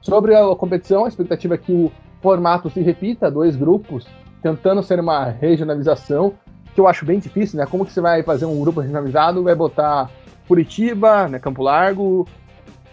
Sobre 0.00 0.34
a 0.34 0.54
competição, 0.56 1.04
a 1.04 1.08
expectativa 1.08 1.54
é 1.54 1.58
que 1.58 1.72
o 1.72 1.90
formato 2.20 2.70
se 2.70 2.80
repita, 2.80 3.30
dois 3.30 3.56
grupos, 3.56 4.06
tentando 4.42 4.82
ser 4.82 5.00
uma 5.00 5.24
regionalização, 5.24 6.34
que 6.74 6.80
eu 6.80 6.88
acho 6.88 7.04
bem 7.04 7.18
difícil, 7.18 7.58
né? 7.58 7.66
Como 7.66 7.86
que 7.86 7.92
você 7.92 8.00
vai 8.00 8.22
fazer 8.22 8.44
um 8.46 8.60
grupo 8.60 8.80
regionalizado, 8.80 9.42
vai 9.42 9.54
botar 9.54 10.10
Curitiba, 10.46 11.28
né, 11.28 11.38
Campo 11.38 11.62
Largo, 11.62 12.26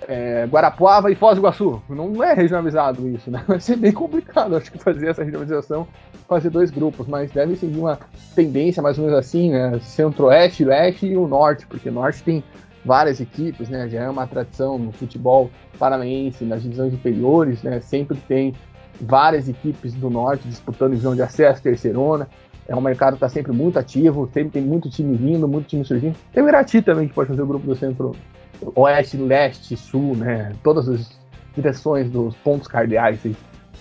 é, 0.08 0.46
Guarapuava 0.46 1.12
e 1.12 1.16
Foz 1.16 1.36
do 1.36 1.42
Iguaçu. 1.42 1.82
Não 1.90 2.24
é 2.24 2.34
regionalizado 2.34 3.08
isso, 3.08 3.30
né? 3.30 3.44
Vai 3.48 3.60
ser 3.60 3.76
bem 3.76 3.92
complicado, 3.92 4.56
acho 4.56 4.72
que 4.72 4.78
fazer 4.78 5.10
essa 5.10 5.24
regionalização, 5.24 5.88
fazer 6.28 6.50
dois 6.50 6.72
grupos, 6.72 7.08
mas 7.08 7.32
deve 7.32 7.56
seguir 7.56 7.80
uma 7.80 8.00
tendência 8.36 8.82
mais 8.82 8.98
ou 8.98 9.06
menos 9.06 9.20
assim, 9.20 9.52
né? 9.52 9.80
Centro-Oeste, 9.82 10.66
Leste 10.66 11.08
e 11.08 11.18
o 11.18 11.28
Norte, 11.28 11.66
porque 11.68 11.90
o 11.90 11.94
Norte 11.94 12.24
tem 12.24 12.44
várias 12.84 13.20
equipes, 13.20 13.70
né? 13.70 13.88
Já 13.90 14.04
é 14.04 14.10
uma 14.10 14.26
tradição 14.28 14.78
no 14.78 14.92
futebol 14.92 15.50
paranaense, 15.78 16.44
nas 16.44 16.64
divisões 16.64 16.94
inferiores, 16.94 17.62
né? 17.64 17.80
Sempre 17.80 18.18
tem 18.28 18.54
várias 19.00 19.50
equipes 19.50 19.94
do 19.94 20.10
Norte 20.10 20.48
disputando 20.48 20.92
divisão 20.92 21.16
de 21.16 21.22
acesso, 21.22 21.62
terceirona. 21.62 22.28
É 22.68 22.76
um 22.76 22.82
mercado 22.82 23.14
que 23.14 23.18
está 23.18 23.30
sempre 23.30 23.52
muito 23.52 23.78
ativo, 23.78 24.30
sempre 24.34 24.52
tem 24.52 24.62
muito 24.62 24.90
time 24.90 25.16
vindo, 25.18 25.48
muito 25.48 25.68
time 25.68 25.84
surgindo. 25.84 26.16
Tem 26.32 26.44
o 26.44 26.48
Irati 26.48 26.82
também, 26.82 27.08
que 27.08 27.14
pode 27.14 27.30
fazer 27.30 27.42
o 27.42 27.48
grupo 27.48 27.66
do 27.66 27.76
Centro 27.76 28.16
oeste, 28.76 29.18
leste, 29.18 29.76
sul, 29.76 30.16
né? 30.16 30.54
Todas 30.64 30.88
as 30.88 31.12
direções 31.56 32.10
dos 32.10 32.36
pontos 32.38 32.68
cardeais. 32.68 33.20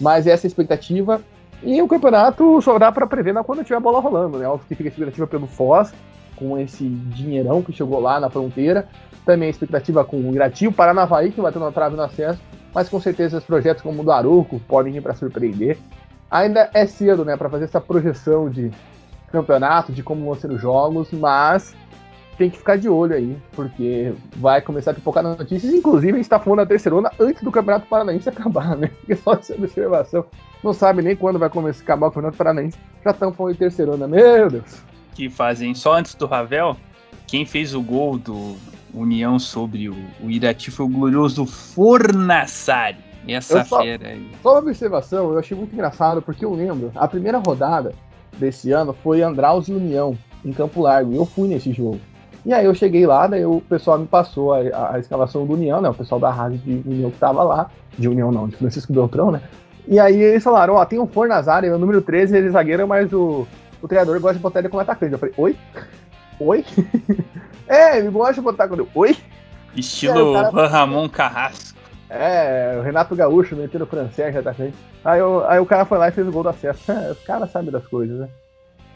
Mas 0.01 0.27
essa 0.27 0.47
é 0.47 0.49
a 0.49 0.51
expectativa. 0.51 1.21
E 1.63 1.81
o 1.83 1.89
campeonato 1.89 2.61
só 2.63 2.79
dá 2.79 2.91
para 2.91 3.07
prever 3.07 3.35
na 3.35 3.45
quando 3.45 3.63
tiver 3.63 3.77
a 3.77 3.81
bola 3.81 4.01
rolando, 4.01 4.39
né? 4.39 4.49
Óbvio 4.49 4.67
que 4.69 4.75
fica 4.75 4.89
a 4.89 4.93
expectativa 4.93 5.27
pelo 5.27 5.47
Foz, 5.47 5.93
com 6.37 6.59
esse 6.59 6.89
dinheirão 6.89 7.63
que 7.63 7.73
chegou 7.73 8.01
lá 8.01 8.19
na 8.19 8.31
fronteira. 8.31 8.89
Também 9.27 9.49
a 9.49 9.51
expectativa 9.51 10.05
com 10.05 10.17
o 10.17 10.35
Irati, 10.35 10.67
o 10.67 10.73
Paranavaí, 10.73 11.31
que 11.31 11.41
vai 11.41 11.53
ter 11.53 11.59
uma 11.59 11.71
trave 11.71 11.97
no 11.97 12.03
acesso. 12.03 12.41
Mas 12.75 12.89
com 12.89 13.01
certeza 13.01 13.39
os 13.39 13.45
projetos 13.45 13.83
como 13.83 14.01
o 14.01 14.05
do 14.05 14.13
Aruco 14.13 14.59
podem 14.61 14.93
vir 14.93 15.03
para 15.03 15.15
surpreender. 15.15 15.77
Ainda 16.31 16.71
é 16.73 16.87
cedo, 16.87 17.25
né, 17.25 17.37
para 17.37 17.51
fazer 17.51 17.65
essa 17.65 17.81
projeção 17.81 18.49
de 18.49 18.71
campeonato, 19.31 19.93
de 19.93 20.03
como 20.03 20.25
vão 20.25 20.35
ser 20.35 20.51
os 20.51 20.61
jogos, 20.61 21.11
mas 21.13 21.75
tem 22.41 22.49
que 22.49 22.57
ficar 22.57 22.77
de 22.77 22.89
olho 22.89 23.15
aí, 23.15 23.37
porque 23.53 24.15
vai 24.37 24.63
começar 24.63 24.93
a 24.93 24.95
pipocar 24.95 25.23
notícias. 25.23 25.75
Inclusive, 25.75 26.13
a 26.13 26.17
gente 26.17 26.25
está 26.25 26.41
falando 26.41 26.61
da 26.61 26.67
terceirona 26.67 27.13
antes 27.21 27.43
do 27.43 27.53
Campeonato 27.53 27.87
Paranaense 27.87 28.31
acabar, 28.31 28.75
né? 28.79 28.87
Porque 28.87 29.15
só 29.15 29.35
essa 29.35 29.55
observação. 29.55 30.25
Não 30.65 30.73
sabe 30.73 31.03
nem 31.03 31.15
quando 31.15 31.39
vai 31.39 31.51
começar 31.51 31.83
a 31.83 31.85
acabar 31.85 32.07
o 32.07 32.11
Campeonato 32.11 32.39
Paranaense. 32.39 32.79
Já 33.05 33.11
estão 33.11 33.31
falando 33.31 33.53
de 33.53 33.59
terceirona, 33.59 34.09
meu 34.09 34.49
Deus. 34.49 34.83
Que 35.15 35.29
fazem 35.29 35.75
só 35.75 35.99
antes 35.99 36.15
do 36.15 36.25
Ravel. 36.25 36.79
Quem 37.27 37.45
fez 37.45 37.75
o 37.75 37.83
gol 37.83 38.17
do 38.17 38.57
União 38.95 39.39
sobre 39.39 39.91
o, 39.91 39.97
o 40.25 40.31
Irati 40.31 40.71
foi 40.71 40.87
o 40.87 40.89
glorioso 40.89 41.45
Fornassari. 41.45 42.97
Essa 43.29 43.67
só, 43.67 43.83
fera 43.83 44.09
aí. 44.09 44.31
Só 44.43 44.53
uma 44.53 44.61
observação, 44.61 45.31
eu 45.31 45.39
achei 45.39 45.55
muito 45.55 45.75
engraçado, 45.75 46.23
porque 46.23 46.43
eu 46.43 46.55
lembro, 46.55 46.91
a 46.95 47.07
primeira 47.07 47.37
rodada 47.37 47.93
desse 48.39 48.73
ano 48.73 48.95
foi 48.95 49.21
Andraus 49.21 49.69
e 49.69 49.75
União, 49.75 50.17
em 50.43 50.53
Campo 50.53 50.81
Largo, 50.81 51.15
eu 51.15 51.27
fui 51.27 51.47
nesse 51.47 51.71
jogo. 51.71 52.01
E 52.45 52.53
aí 52.53 52.65
eu 52.65 52.75
cheguei 52.75 53.07
lá, 53.07 53.27
daí 53.27 53.45
o 53.45 53.61
pessoal 53.61 53.99
me 53.99 54.07
passou 54.07 54.55
a, 54.55 54.95
a 54.95 54.99
escalação 54.99 55.47
do 55.47 55.53
União, 55.53 55.81
né? 55.81 55.89
O 55.89 55.95
pessoal 55.95 56.21
da 56.21 56.31
rádio 56.31 56.59
de 56.59 56.89
União 56.89 57.11
que 57.11 57.19
tava 57.19 57.43
lá. 57.43 57.71
De 57.99 58.09
União 58.09 58.33
não, 58.33 58.49
de 58.49 58.57
Francisco 58.57 58.93
Beltrão, 58.93 59.31
né? 59.31 59.43
E 59.87 59.99
aí 59.99 60.21
eles 60.21 60.43
falaram, 60.43 60.75
ó, 60.75 60.85
tem 60.85 60.99
um 60.99 61.07
Fornazari, 61.07 61.67
é 61.67 61.75
o 61.75 61.79
número 61.79 62.01
13, 62.01 62.37
ele 62.37 62.49
é 62.49 62.51
zagueiro, 62.51 62.87
mas 62.87 63.13
o, 63.13 63.47
o 63.83 63.89
treinador 63.89 64.19
gosta 64.21 64.37
de 64.37 64.43
botar 64.43 64.61
ele 64.61 64.69
como 64.69 64.81
atacante. 64.81 65.13
Eu 65.13 65.19
falei, 65.19 65.35
oi? 65.37 65.57
Oi? 66.39 66.65
é, 67.69 67.99
ele 67.99 68.11
gosta 68.11 68.35
de 68.35 68.41
botar 68.41 68.67
eu, 68.67 68.89
oi? 68.95 69.17
Estilo 69.77 70.37
aí, 70.37 70.51
cara... 70.53 70.67
Ramon 70.69 71.09
Carrasco. 71.09 71.79
É, 72.09 72.77
o 72.79 72.83
Renato 72.83 73.15
Gaúcho 73.15 73.55
metendo 73.55 73.85
o 73.85 73.87
francês 73.87 74.35
atacante. 74.35 74.75
Aí, 75.05 75.21
eu, 75.21 75.45
aí 75.49 75.61
o 75.61 75.67
cara 75.67 75.85
foi 75.85 75.97
lá 75.97 76.09
e 76.09 76.13
fez 76.13 76.27
o 76.27 76.33
gol 76.33 76.43
do 76.43 76.49
acesso. 76.49 76.91
É, 76.91 77.11
os 77.13 77.21
caras 77.21 77.51
sabem 77.51 77.71
das 77.71 77.87
coisas, 77.87 78.19
né? 78.19 78.29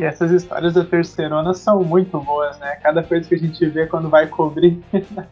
E 0.01 0.05
essas 0.05 0.31
histórias 0.33 0.75
da 0.75 0.85
terceirona 0.85 1.55
são 1.55 1.85
muito 1.85 2.19
boas, 2.21 2.59
né? 2.59 2.77
Cada 2.83 3.03
coisa 3.03 3.29
que 3.29 3.35
a 3.35 3.39
gente 3.39 3.65
vê 3.67 3.87
quando 3.87 4.09
vai 4.09 4.27
cobrir. 4.27 4.83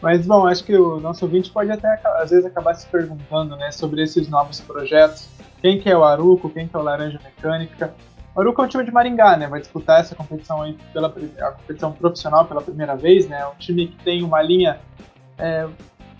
Mas, 0.00 0.26
bom, 0.26 0.46
acho 0.46 0.64
que 0.64 0.74
o 0.74 0.98
nosso 0.98 1.24
ouvinte 1.24 1.50
pode 1.50 1.70
até, 1.70 2.00
às 2.16 2.30
vezes, 2.30 2.46
acabar 2.46 2.74
se 2.74 2.86
perguntando, 2.86 3.54
né, 3.56 3.70
sobre 3.70 4.02
esses 4.02 4.28
novos 4.28 4.60
projetos. 4.60 5.28
Quem 5.60 5.78
que 5.78 5.90
é 5.90 5.96
o 5.96 6.04
Aruco, 6.04 6.48
quem 6.48 6.66
que 6.66 6.74
é 6.74 6.78
o 6.78 6.82
Laranja 6.82 7.20
Mecânica. 7.22 7.92
O 8.34 8.40
Aruco 8.40 8.62
é 8.62 8.64
um 8.64 8.68
time 8.68 8.84
de 8.84 8.90
Maringá, 8.90 9.36
né? 9.36 9.46
Vai 9.46 9.60
disputar 9.60 10.00
essa 10.00 10.14
competição 10.14 10.62
aí 10.62 10.78
pela 10.92 11.08
a 11.40 11.50
competição 11.52 11.92
profissional 11.92 12.46
pela 12.46 12.62
primeira 12.62 12.96
vez, 12.96 13.28
né? 13.28 13.44
Um 13.46 13.58
time 13.58 13.88
que 13.88 14.02
tem 14.02 14.22
uma 14.22 14.40
linha 14.40 14.80
é, 15.36 15.68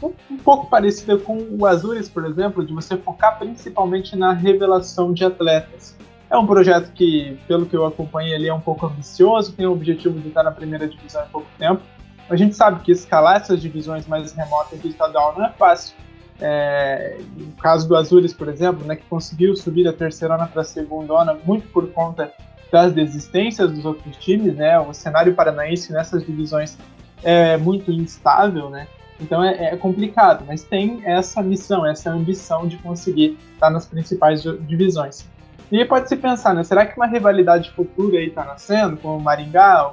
um, 0.03 0.13
um 0.31 0.37
pouco 0.37 0.69
parecida 0.69 1.17
com 1.17 1.39
o 1.59 1.65
Azures, 1.65 2.09
por 2.09 2.25
exemplo, 2.25 2.65
de 2.65 2.75
você 2.75 2.97
focar 2.97 3.39
principalmente 3.39 4.17
na 4.17 4.33
revelação 4.33 5.13
de 5.13 5.25
atletas. 5.25 5.97
É 6.31 6.37
um 6.39 6.47
projeto 6.47 6.93
que, 6.93 7.37
pelo 7.49 7.67
que 7.67 7.77
eu 7.77 7.85
acompanhei 7.85 8.35
ali, 8.35 8.49
é 8.49 8.55
um 8.55 8.61
pouco 8.61 8.87
ambicioso, 8.87 9.53
tem 9.53 9.67
o 9.67 9.73
objetivo 9.73 10.21
de 10.21 10.29
estar 10.29 10.45
na 10.45 10.53
primeira 10.53 10.87
divisão 10.87 11.25
em 11.25 11.29
pouco 11.29 11.49
tempo. 11.59 11.83
A 12.29 12.37
gente 12.37 12.55
sabe 12.55 12.81
que 12.83 12.93
escalar 12.93 13.37
essas 13.37 13.61
divisões 13.61 14.07
mais 14.07 14.33
remotas 14.33 14.79
do 14.79 14.87
estadual 14.87 15.35
não 15.37 15.47
é 15.47 15.51
fácil. 15.51 15.97
É, 16.41 17.19
no 17.37 17.53
caso 17.61 17.89
do 17.89 17.97
Azures, 17.97 18.33
por 18.33 18.49
exemplo, 18.49 18.87
né, 18.87 18.95
que 18.95 19.05
conseguiu 19.11 19.57
subir 19.57 19.83
da 19.83 19.93
terceirona 19.93 20.47
para 20.47 20.63
a 20.63 20.65
segundona 20.65 21.37
muito 21.45 21.67
por 21.69 21.91
conta 21.91 22.33
das 22.71 22.93
desistências 22.93 23.71
dos 23.71 23.85
outros 23.85 24.17
times, 24.17 24.55
né? 24.55 24.79
O 24.79 24.95
cenário 24.95 25.35
paranaense 25.35 25.93
nessas 25.93 26.25
divisões 26.25 26.79
é 27.25 27.57
muito 27.57 27.91
instável, 27.91 28.71
né? 28.71 28.87
Então 29.21 29.43
é, 29.43 29.73
é, 29.73 29.77
complicado, 29.77 30.45
mas 30.47 30.63
tem 30.63 31.03
essa 31.05 31.43
missão, 31.43 31.85
essa 31.85 32.11
ambição 32.11 32.67
de 32.67 32.79
conseguir 32.79 33.37
estar 33.55 33.69
nas 33.69 33.85
principais 33.87 34.43
divisões. 34.43 35.29
E 35.71 35.85
pode 35.85 36.09
se 36.09 36.17
pensar, 36.17 36.53
né? 36.53 36.65
Será 36.65 36.85
que 36.85 36.97
uma 36.97 37.07
rivalidade 37.07 37.71
futura 37.71 38.19
aí 38.19 38.31
tá 38.31 38.45
nascendo 38.45 38.97
com 38.97 39.17
o 39.17 39.21
Maringá? 39.21 39.93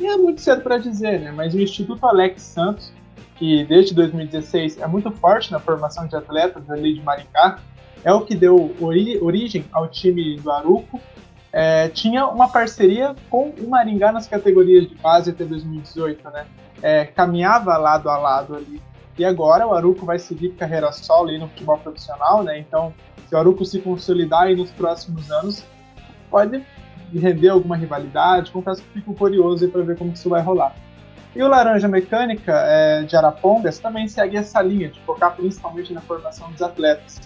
E 0.00 0.06
é 0.06 0.16
muito 0.16 0.40
cedo 0.40 0.62
para 0.62 0.78
dizer, 0.78 1.20
né? 1.20 1.30
Mas 1.30 1.54
o 1.54 1.60
Instituto 1.60 2.06
Alex 2.06 2.40
Santos, 2.42 2.92
que 3.36 3.64
desde 3.64 3.94
2016 3.94 4.78
é 4.78 4.86
muito 4.86 5.10
forte 5.10 5.52
na 5.52 5.58
formação 5.58 6.06
de 6.06 6.16
atletas 6.16 6.70
ali 6.70 6.94
de 6.94 7.02
Maringá, 7.02 7.58
é 8.02 8.12
o 8.12 8.22
que 8.22 8.34
deu 8.34 8.74
ori 8.80 9.18
origem 9.20 9.64
ao 9.72 9.88
time 9.88 10.36
do 10.36 10.50
Aruco. 10.50 11.00
É, 11.52 11.88
tinha 11.88 12.26
uma 12.26 12.48
parceria 12.48 13.14
com 13.28 13.50
o 13.58 13.68
Maringá 13.68 14.12
nas 14.12 14.26
categorias 14.26 14.88
de 14.88 14.94
base 14.94 15.30
até 15.30 15.44
2018, 15.44 16.30
né? 16.30 16.46
É, 16.80 17.04
caminhava 17.04 17.76
lado 17.76 18.08
a 18.08 18.16
lado 18.16 18.54
ali. 18.54 18.80
E 19.18 19.24
agora 19.24 19.66
o 19.66 19.74
Aruco 19.74 20.06
vai 20.06 20.18
seguir 20.18 20.50
carreira 20.50 20.92
solo 20.92 21.30
aí 21.30 21.38
no 21.38 21.48
futebol 21.48 21.76
profissional, 21.78 22.44
né? 22.44 22.58
Então 22.58 22.94
se 23.26 23.34
o 23.34 23.38
Aruco 23.38 23.64
se 23.64 23.80
consolidar 23.80 24.44
aí 24.44 24.56
nos 24.56 24.70
próximos 24.70 25.30
anos, 25.30 25.64
pode 26.30 26.64
render 27.14 27.48
alguma 27.48 27.76
rivalidade. 27.76 28.50
Confesso 28.50 28.82
que 28.82 28.88
fico 29.00 29.14
curioso 29.14 29.68
para 29.68 29.82
ver 29.82 29.98
como 29.98 30.12
isso 30.12 30.28
vai 30.28 30.40
rolar. 30.40 30.74
E 31.34 31.42
o 31.42 31.48
Laranja 31.48 31.88
Mecânica 31.88 32.52
é, 32.52 33.02
de 33.02 33.14
Arapongas 33.16 33.78
também 33.78 34.08
segue 34.08 34.36
essa 34.36 34.62
linha 34.62 34.88
de 34.88 34.98
focar 35.00 35.36
principalmente 35.36 35.92
na 35.92 36.00
formação 36.00 36.50
dos 36.50 36.62
atletas. 36.62 37.20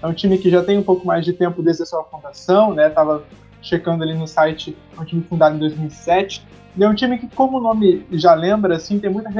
É 0.00 0.06
um 0.06 0.12
time 0.12 0.38
que 0.38 0.48
já 0.48 0.62
tem 0.62 0.78
um 0.78 0.82
pouco 0.82 1.04
mais 1.06 1.24
de 1.24 1.32
tempo 1.32 1.60
desde 1.60 1.82
a 1.82 1.86
sua 1.86 2.04
fundação, 2.04 2.72
né? 2.72 2.88
Tava 2.88 3.24
checando 3.60 4.02
ali 4.02 4.14
no 4.14 4.26
site, 4.26 4.76
é 4.96 5.00
um 5.00 5.04
time 5.04 5.22
fundado 5.22 5.56
em 5.56 5.58
2007. 5.58 6.46
E 6.76 6.84
é 6.84 6.88
um 6.88 6.94
time 6.94 7.18
que, 7.18 7.26
como 7.28 7.58
o 7.58 7.60
nome 7.60 8.06
já 8.12 8.34
lembra, 8.34 8.76
assim, 8.76 8.98
tem 8.98 9.10
muita, 9.10 9.30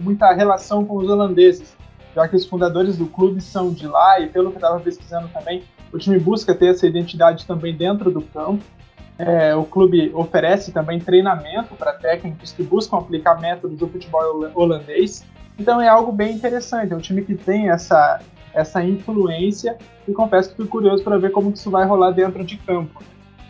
muita 0.00 0.32
relação 0.32 0.84
com 0.84 0.96
os 0.96 1.08
holandeses, 1.08 1.76
já 2.14 2.28
que 2.28 2.36
os 2.36 2.46
fundadores 2.46 2.96
do 2.96 3.06
clube 3.06 3.40
são 3.40 3.72
de 3.72 3.86
lá 3.86 4.20
e, 4.20 4.28
pelo 4.28 4.50
que 4.50 4.56
eu 4.56 4.60
estava 4.60 4.80
pesquisando 4.80 5.28
também, 5.28 5.64
o 5.92 5.98
time 5.98 6.18
busca 6.18 6.54
ter 6.54 6.66
essa 6.66 6.86
identidade 6.86 7.46
também 7.46 7.74
dentro 7.76 8.10
do 8.10 8.20
campo. 8.20 8.62
É, 9.18 9.54
o 9.54 9.64
clube 9.64 10.10
oferece 10.14 10.72
também 10.72 11.00
treinamento 11.00 11.74
para 11.74 11.94
técnicos 11.94 12.52
que 12.52 12.62
buscam 12.62 12.98
aplicar 12.98 13.40
métodos 13.40 13.78
do 13.78 13.88
futebol 13.88 14.50
holandês. 14.54 15.24
Então 15.58 15.80
é 15.80 15.88
algo 15.88 16.12
bem 16.12 16.34
interessante. 16.34 16.92
É 16.92 16.96
um 16.96 17.00
time 17.00 17.22
que 17.22 17.34
tem 17.34 17.70
essa, 17.70 18.20
essa 18.52 18.84
influência 18.84 19.76
e 20.06 20.12
confesso 20.12 20.50
que 20.50 20.56
fui 20.56 20.66
curioso 20.66 21.02
para 21.02 21.18
ver 21.18 21.30
como 21.30 21.50
isso 21.50 21.70
vai 21.70 21.86
rolar 21.86 22.10
dentro 22.10 22.44
de 22.44 22.58
campo. 22.58 23.02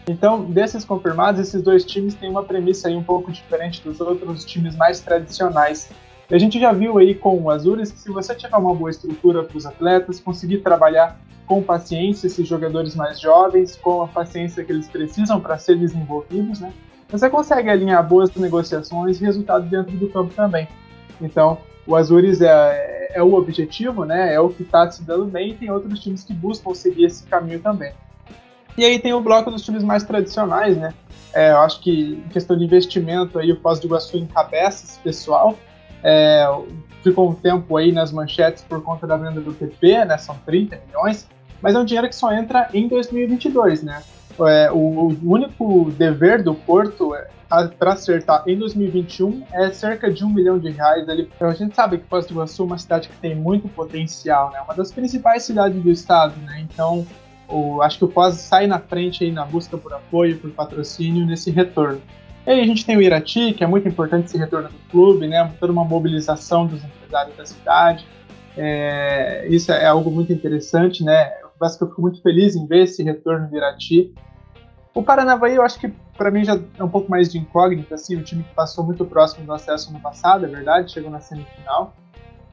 Então, 0.09 0.45
desses 0.45 0.85
confirmados, 0.85 1.41
esses 1.41 1.61
dois 1.63 1.85
times 1.85 2.15
têm 2.15 2.31
uma 2.31 2.45
premissa 2.45 2.87
aí 2.87 2.95
um 2.95 3.03
pouco 3.03 3.33
diferente 3.33 3.83
dos 3.83 4.01
outros 4.01 4.45
times 4.45 4.77
mais 4.77 5.01
tradicionais. 5.01 5.91
E 6.31 6.35
a 6.35 6.39
gente 6.39 6.61
já 6.61 6.73
viu 6.73 6.99
aí 6.99 7.15
com 7.15 7.41
o 7.41 7.51
Azures 7.51 7.91
que 7.91 7.99
se 7.99 8.11
você 8.11 8.35
tiver 8.35 8.57
uma 8.57 8.75
boa 8.75 8.91
estrutura 8.91 9.43
para 9.43 9.57
os 9.57 9.67
atletas, 9.67 10.21
conseguir 10.21 10.59
trabalhar 10.59 11.19
com 11.45 11.63
paciência 11.63 12.29
esses 12.29 12.47
jogadores 12.47 12.95
mais 12.95 13.21
jovens, 13.21 13.77
com 13.77 14.03
a 14.03 14.09
paciência 14.09 14.65
que 14.65 14.73
eles 14.73 14.89
precisam 14.89 15.41
para 15.41 15.59
ser 15.59 15.77
desenvolvidos, 15.77 16.61
né? 16.61 16.73
Você 17.09 17.29
consegue 17.31 17.71
alinhar 17.71 18.07
boas 18.07 18.35
negociações 18.35 19.21
e 19.21 19.25
resultados 19.25 19.69
dentro 19.69 19.97
do 19.97 20.09
campo 20.09 20.35
também. 20.35 20.69
Então, 21.21 21.59
o 21.87 21.95
Azures 21.95 22.41
é, 22.41 23.11
é 23.13 23.23
o 23.23 23.35
objetivo, 23.35 24.05
né? 24.05 24.35
É 24.35 24.41
o 24.41 24.51
que 24.51 24.63
está 24.63 24.89
se 24.91 25.03
dando 25.05 25.27
bem 25.27 25.51
e 25.51 25.55
tem 25.55 25.71
outros 25.71 26.01
times 26.01 26.25
que 26.25 26.35
buscam 26.35 26.75
seguir 26.75 27.05
esse 27.07 27.25
caminho 27.25 27.61
também. 27.61 27.93
E 28.77 28.85
aí 28.85 28.99
tem 28.99 29.13
o 29.13 29.21
bloco 29.21 29.51
dos 29.51 29.63
times 29.63 29.83
mais 29.83 30.05
tradicionais, 30.05 30.77
né? 30.77 30.93
É, 31.33 31.53
eu 31.53 31.59
acho 31.59 31.81
que 31.81 32.23
em 32.25 32.29
questão 32.29 32.57
de 32.57 32.65
investimento 32.65 33.39
aí 33.39 33.53
o 33.53 33.61
Foz 33.61 33.79
do 33.79 33.87
Iguaçu 33.87 34.17
encabeça 34.17 34.85
esse 34.85 34.99
pessoal. 35.01 35.59
É, 36.03 36.47
ficou 37.03 37.31
um 37.31 37.35
tempo 37.35 37.77
aí 37.77 37.93
nas 37.93 38.13
manchetes 38.13 38.63
por 38.63 38.83
conta 38.83 39.07
da 39.07 39.17
venda 39.17 39.41
do 39.41 39.53
PP, 39.53 40.05
né? 40.05 40.19
São 40.19 40.37
30 40.45 40.81
milhões 40.87 41.27
mas 41.61 41.75
é 41.75 41.79
um 41.79 41.85
dinheiro 41.85 42.09
que 42.09 42.15
só 42.15 42.33
entra 42.33 42.69
em 42.73 42.89
2022, 42.89 43.83
né? 43.83 44.03
É, 44.39 44.71
o, 44.71 44.77
o, 44.77 45.19
único 45.25 45.91
dever 45.93 46.43
do 46.43 46.55
Porto 46.55 47.15
é, 47.15 47.27
para 47.79 47.95
acertar 47.95 48.45
em 48.47 48.59
2021 48.59 49.45
é 49.53 49.71
cerca 49.71 50.13
de 50.13 50.25
um 50.25 50.29
milhão 50.29 50.59
de 50.59 50.71
reais. 50.71 51.09
Ali. 51.09 51.31
Então 51.35 51.49
a 51.49 51.55
gente 51.55 51.75
sabe 51.75 51.99
que 51.99 52.07
Foz 52.07 52.27
do 52.27 52.35
Iguaçu 52.35 52.63
é 52.63 52.67
uma 52.67 52.79
cidade 52.79 53.09
que 53.09 53.17
tem 53.17 53.35
muito 53.35 53.69
potencial, 53.69 54.51
né? 54.51 54.61
Uma 54.61 54.75
das 54.75 54.93
principais 54.93 55.45
cidades 55.45 55.83
do 55.83 55.91
estado, 55.91 56.35
né? 56.43 56.61
Então 56.61 57.07
o, 57.49 57.83
acho 57.83 57.99
que 57.99 58.05
o 58.05 58.11
Foz 58.11 58.37
sai 58.37 58.67
na 58.67 58.79
frente 58.79 59.25
aí 59.25 59.33
na 59.33 59.45
busca 59.45 59.77
por 59.77 59.93
apoio, 59.93 60.39
por 60.39 60.51
patrocínio 60.51 61.27
nesse 61.27 61.51
retorno. 61.51 62.01
E 62.47 62.51
aí 62.51 62.61
a 62.61 62.67
gente 62.67 62.85
tem 62.85 62.97
o 62.97 63.03
Irati, 63.03 63.53
que 63.53 63.65
é 63.65 63.67
muito 63.67 63.89
importante 63.89 64.27
esse 64.27 64.39
retorno 64.39 64.69
do 64.69 64.91
clube, 64.91 65.27
né? 65.27 65.53
Toda 65.59 65.73
uma 65.73 65.85
mobilização 65.85 66.67
dos 66.67 66.83
empresários 66.85 67.37
da 67.37 67.45
cidade. 67.45 68.07
É, 68.57 69.47
isso 69.49 69.73
é 69.73 69.87
algo 69.87 70.11
muito 70.11 70.33
interessante, 70.33 71.05
né? 71.05 71.31
confesso 71.59 71.79
que 71.79 71.85
eu 71.85 71.89
fico 71.89 72.03
muito 72.03 72.23
feliz 72.23 72.55
em 72.55 72.67
ver 72.67 72.85
esse 72.85 73.03
retorno 73.03 73.49
de 73.49 73.57
Irati. 73.57 74.15
O 74.95 75.03
Paranavaí, 75.03 75.57
eu 75.57 75.63
acho 75.63 75.79
que 75.79 75.89
para 76.17 76.31
mim 76.31 76.45
já 76.45 76.59
é 76.79 76.85
um 76.85 76.89
pouco 76.89 77.11
mais 77.11 77.31
de 77.31 77.39
incógnita, 77.39 77.95
assim, 77.95 78.17
o 78.17 78.23
time 78.23 78.43
que 78.43 78.55
passou 78.55 78.85
muito 78.85 79.05
próximo 79.05 79.45
do 79.45 79.53
acesso 79.53 79.93
no 79.93 80.01
passado, 80.01 80.47
é 80.47 80.49
verdade, 80.49 80.93
chegou 80.93 81.11
na 81.11 81.21
semifinal. 81.21 81.95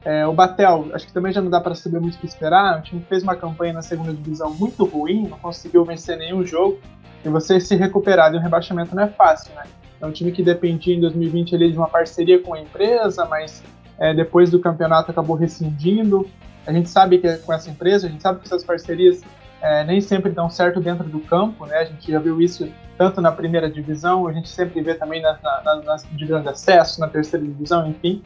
É, 0.04 0.26
o 0.26 0.32
Batel, 0.34 0.90
acho 0.92 1.06
que 1.06 1.12
também 1.12 1.32
já 1.32 1.40
não 1.40 1.48
dá 1.50 1.60
para 1.60 1.74
saber 1.74 1.98
muito 1.98 2.16
o 2.16 2.18
que 2.18 2.26
esperar. 2.26 2.78
O 2.78 2.82
time 2.82 3.04
fez 3.08 3.22
uma 3.22 3.34
campanha 3.34 3.72
na 3.72 3.82
segunda 3.82 4.12
divisão 4.12 4.52
muito 4.52 4.84
ruim, 4.84 5.26
não 5.26 5.38
conseguiu 5.38 5.84
vencer 5.84 6.18
nenhum 6.18 6.44
jogo. 6.44 6.78
E 7.24 7.28
você 7.28 7.58
se 7.58 7.74
recuperar 7.74 8.30
de 8.30 8.36
um 8.36 8.40
rebaixamento 8.40 8.94
não 8.94 9.04
é 9.04 9.08
fácil, 9.08 9.54
né? 9.54 9.64
É 10.00 10.04
um 10.04 10.12
time 10.12 10.30
que 10.30 10.42
dependia 10.42 10.94
em 10.94 11.00
2020 11.00 11.54
ali 11.54 11.72
de 11.72 11.78
uma 11.78 11.88
parceria 11.88 12.38
com 12.38 12.52
a 12.52 12.60
empresa, 12.60 13.24
mas 13.24 13.62
é, 13.98 14.12
depois 14.12 14.50
do 14.50 14.60
campeonato 14.60 15.10
acabou 15.10 15.36
rescindindo. 15.36 16.28
A 16.66 16.72
gente 16.72 16.90
sabe 16.90 17.18
que 17.18 17.26
é 17.26 17.38
com 17.38 17.52
essa 17.52 17.70
empresa, 17.70 18.06
a 18.06 18.10
gente 18.10 18.22
sabe 18.22 18.40
que 18.40 18.46
essas 18.46 18.62
parcerias 18.62 19.22
é, 19.62 19.82
nem 19.84 20.02
sempre 20.02 20.30
dão 20.30 20.50
certo 20.50 20.80
dentro 20.80 21.08
do 21.08 21.20
campo, 21.20 21.64
né? 21.64 21.78
A 21.78 21.84
gente 21.86 22.12
já 22.12 22.18
viu 22.18 22.42
isso 22.42 22.68
tanto 22.98 23.22
na 23.22 23.32
primeira 23.32 23.70
divisão, 23.70 24.26
a 24.26 24.32
gente 24.32 24.50
sempre 24.50 24.82
vê 24.82 24.94
também 24.94 25.22
na, 25.22 25.38
na, 25.42 25.76
na 25.82 25.96
divisão 26.12 26.42
de 26.42 26.48
acesso, 26.48 27.00
na 27.00 27.08
terceira 27.08 27.44
divisão, 27.44 27.88
enfim. 27.88 28.22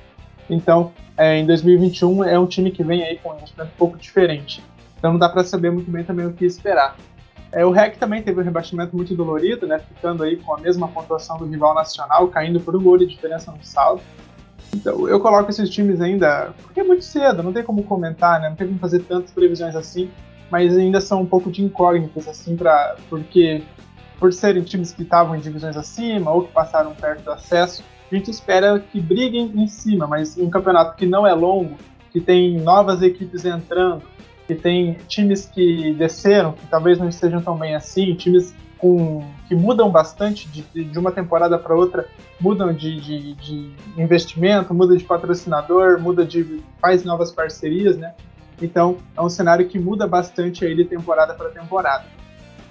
Então, 0.49 0.93
é, 1.17 1.37
em 1.39 1.47
2021 1.47 2.25
é 2.25 2.39
um 2.39 2.47
time 2.47 2.71
que 2.71 2.83
vem 2.83 3.03
aí 3.03 3.19
com 3.19 3.31
um 3.31 3.37
investimento 3.37 3.71
um 3.75 3.79
pouco 3.79 3.99
diferente. 3.99 4.63
Então 4.99 5.13
não 5.13 5.19
dá 5.19 5.29
para 5.29 5.45
saber 5.45 5.71
muito 5.71 5.91
bem 5.91 6.05
também 6.05 6.27
o 6.27 6.33
que 6.33 6.45
esperar. 6.45 6.97
É, 7.51 7.65
o 7.65 7.71
REC 7.71 7.97
também 7.97 8.23
teve 8.23 8.41
um 8.41 8.45
rebaixamento 8.45 8.95
muito 8.95 9.15
dolorido, 9.15 9.67
né? 9.67 9.79
Ficando 9.79 10.23
aí 10.23 10.37
com 10.37 10.55
a 10.55 10.59
mesma 10.61 10.87
pontuação 10.89 11.39
do 11.39 11.47
rival 11.47 11.75
nacional, 11.75 12.29
caindo 12.29 12.61
por 12.61 12.77
um 12.77 12.83
gol 12.83 12.99
de 12.99 13.07
diferença 13.07 13.51
no 13.51 13.63
saldo. 13.63 14.03
Então, 14.75 15.09
eu 15.09 15.19
coloco 15.19 15.49
esses 15.49 15.71
times 15.71 16.01
ainda, 16.01 16.53
porque 16.63 16.81
é 16.81 16.85
muito 16.85 17.03
cedo, 17.03 17.43
não 17.43 17.53
tem 17.53 17.63
como 17.63 17.83
comentar, 17.85 18.41
né? 18.41 18.51
Não 18.51 18.57
tem 18.57 18.67
como 18.67 18.79
fazer 18.79 19.01
tantas 19.01 19.31
previsões 19.31 19.75
assim, 19.75 20.11
mas 20.51 20.77
ainda 20.77 21.01
são 21.01 21.23
um 21.23 21.27
pouco 21.27 21.51
de 21.51 21.65
incógnitas, 21.65 22.29
assim, 22.29 22.55
pra, 22.55 22.97
porque 23.09 23.63
por 24.21 24.33
serem 24.33 24.63
times 24.63 24.93
que 24.93 25.03
estavam 25.03 25.35
em 25.35 25.41
divisões 25.41 25.77
acima 25.77 26.31
ou 26.31 26.43
que 26.43 26.53
passaram 26.53 26.95
perto 26.95 27.23
do 27.23 27.31
acesso, 27.31 27.83
a 28.11 28.15
gente 28.15 28.31
espera 28.31 28.79
que 28.79 29.01
briguem 29.01 29.53
em 29.55 29.67
cima, 29.67 30.07
mas 30.07 30.37
um 30.39 30.49
campeonato 30.49 30.97
que 30.97 31.07
não 31.07 31.27
é 31.27 31.35
longo, 31.35 31.77
que 32.11 32.21
tem 32.21 32.59
novas 32.59 33.03
equipes 33.03 33.45
entrando, 33.45 34.03
que 34.47 34.55
tem 34.55 34.95
times 35.07 35.45
que 35.47 35.93
desceram, 35.95 36.53
que 36.53 36.67
talvez 36.69 36.99
não 36.99 37.09
estejam 37.09 37.43
tão 37.43 37.57
bem 37.57 37.75
assim, 37.75 38.15
times 38.15 38.55
com, 38.79 39.23
que 39.47 39.55
mudam 39.55 39.91
bastante 39.91 40.49
de, 40.49 40.63
de 40.85 40.99
uma 40.99 41.13
temporada 41.13 41.59
para 41.59 41.75
outra, 41.75 42.07
mudam 42.41 42.73
de, 42.73 42.99
de, 43.01 43.35
de, 43.35 43.73
investimento, 43.99 44.73
muda 44.73 44.97
de 44.97 45.05
patrocinador, 45.05 46.01
muda 46.01 46.25
de 46.25 46.63
faz 46.81 47.05
novas 47.05 47.31
parcerias, 47.31 47.99
né? 47.99 48.15
Então 48.63 48.97
é 49.17 49.21
um 49.21 49.29
cenário 49.29 49.69
que 49.69 49.79
muda 49.79 50.07
bastante 50.07 50.65
aí 50.65 50.75
de 50.75 50.85
temporada 50.85 51.35
para 51.35 51.51
temporada. 51.51 52.07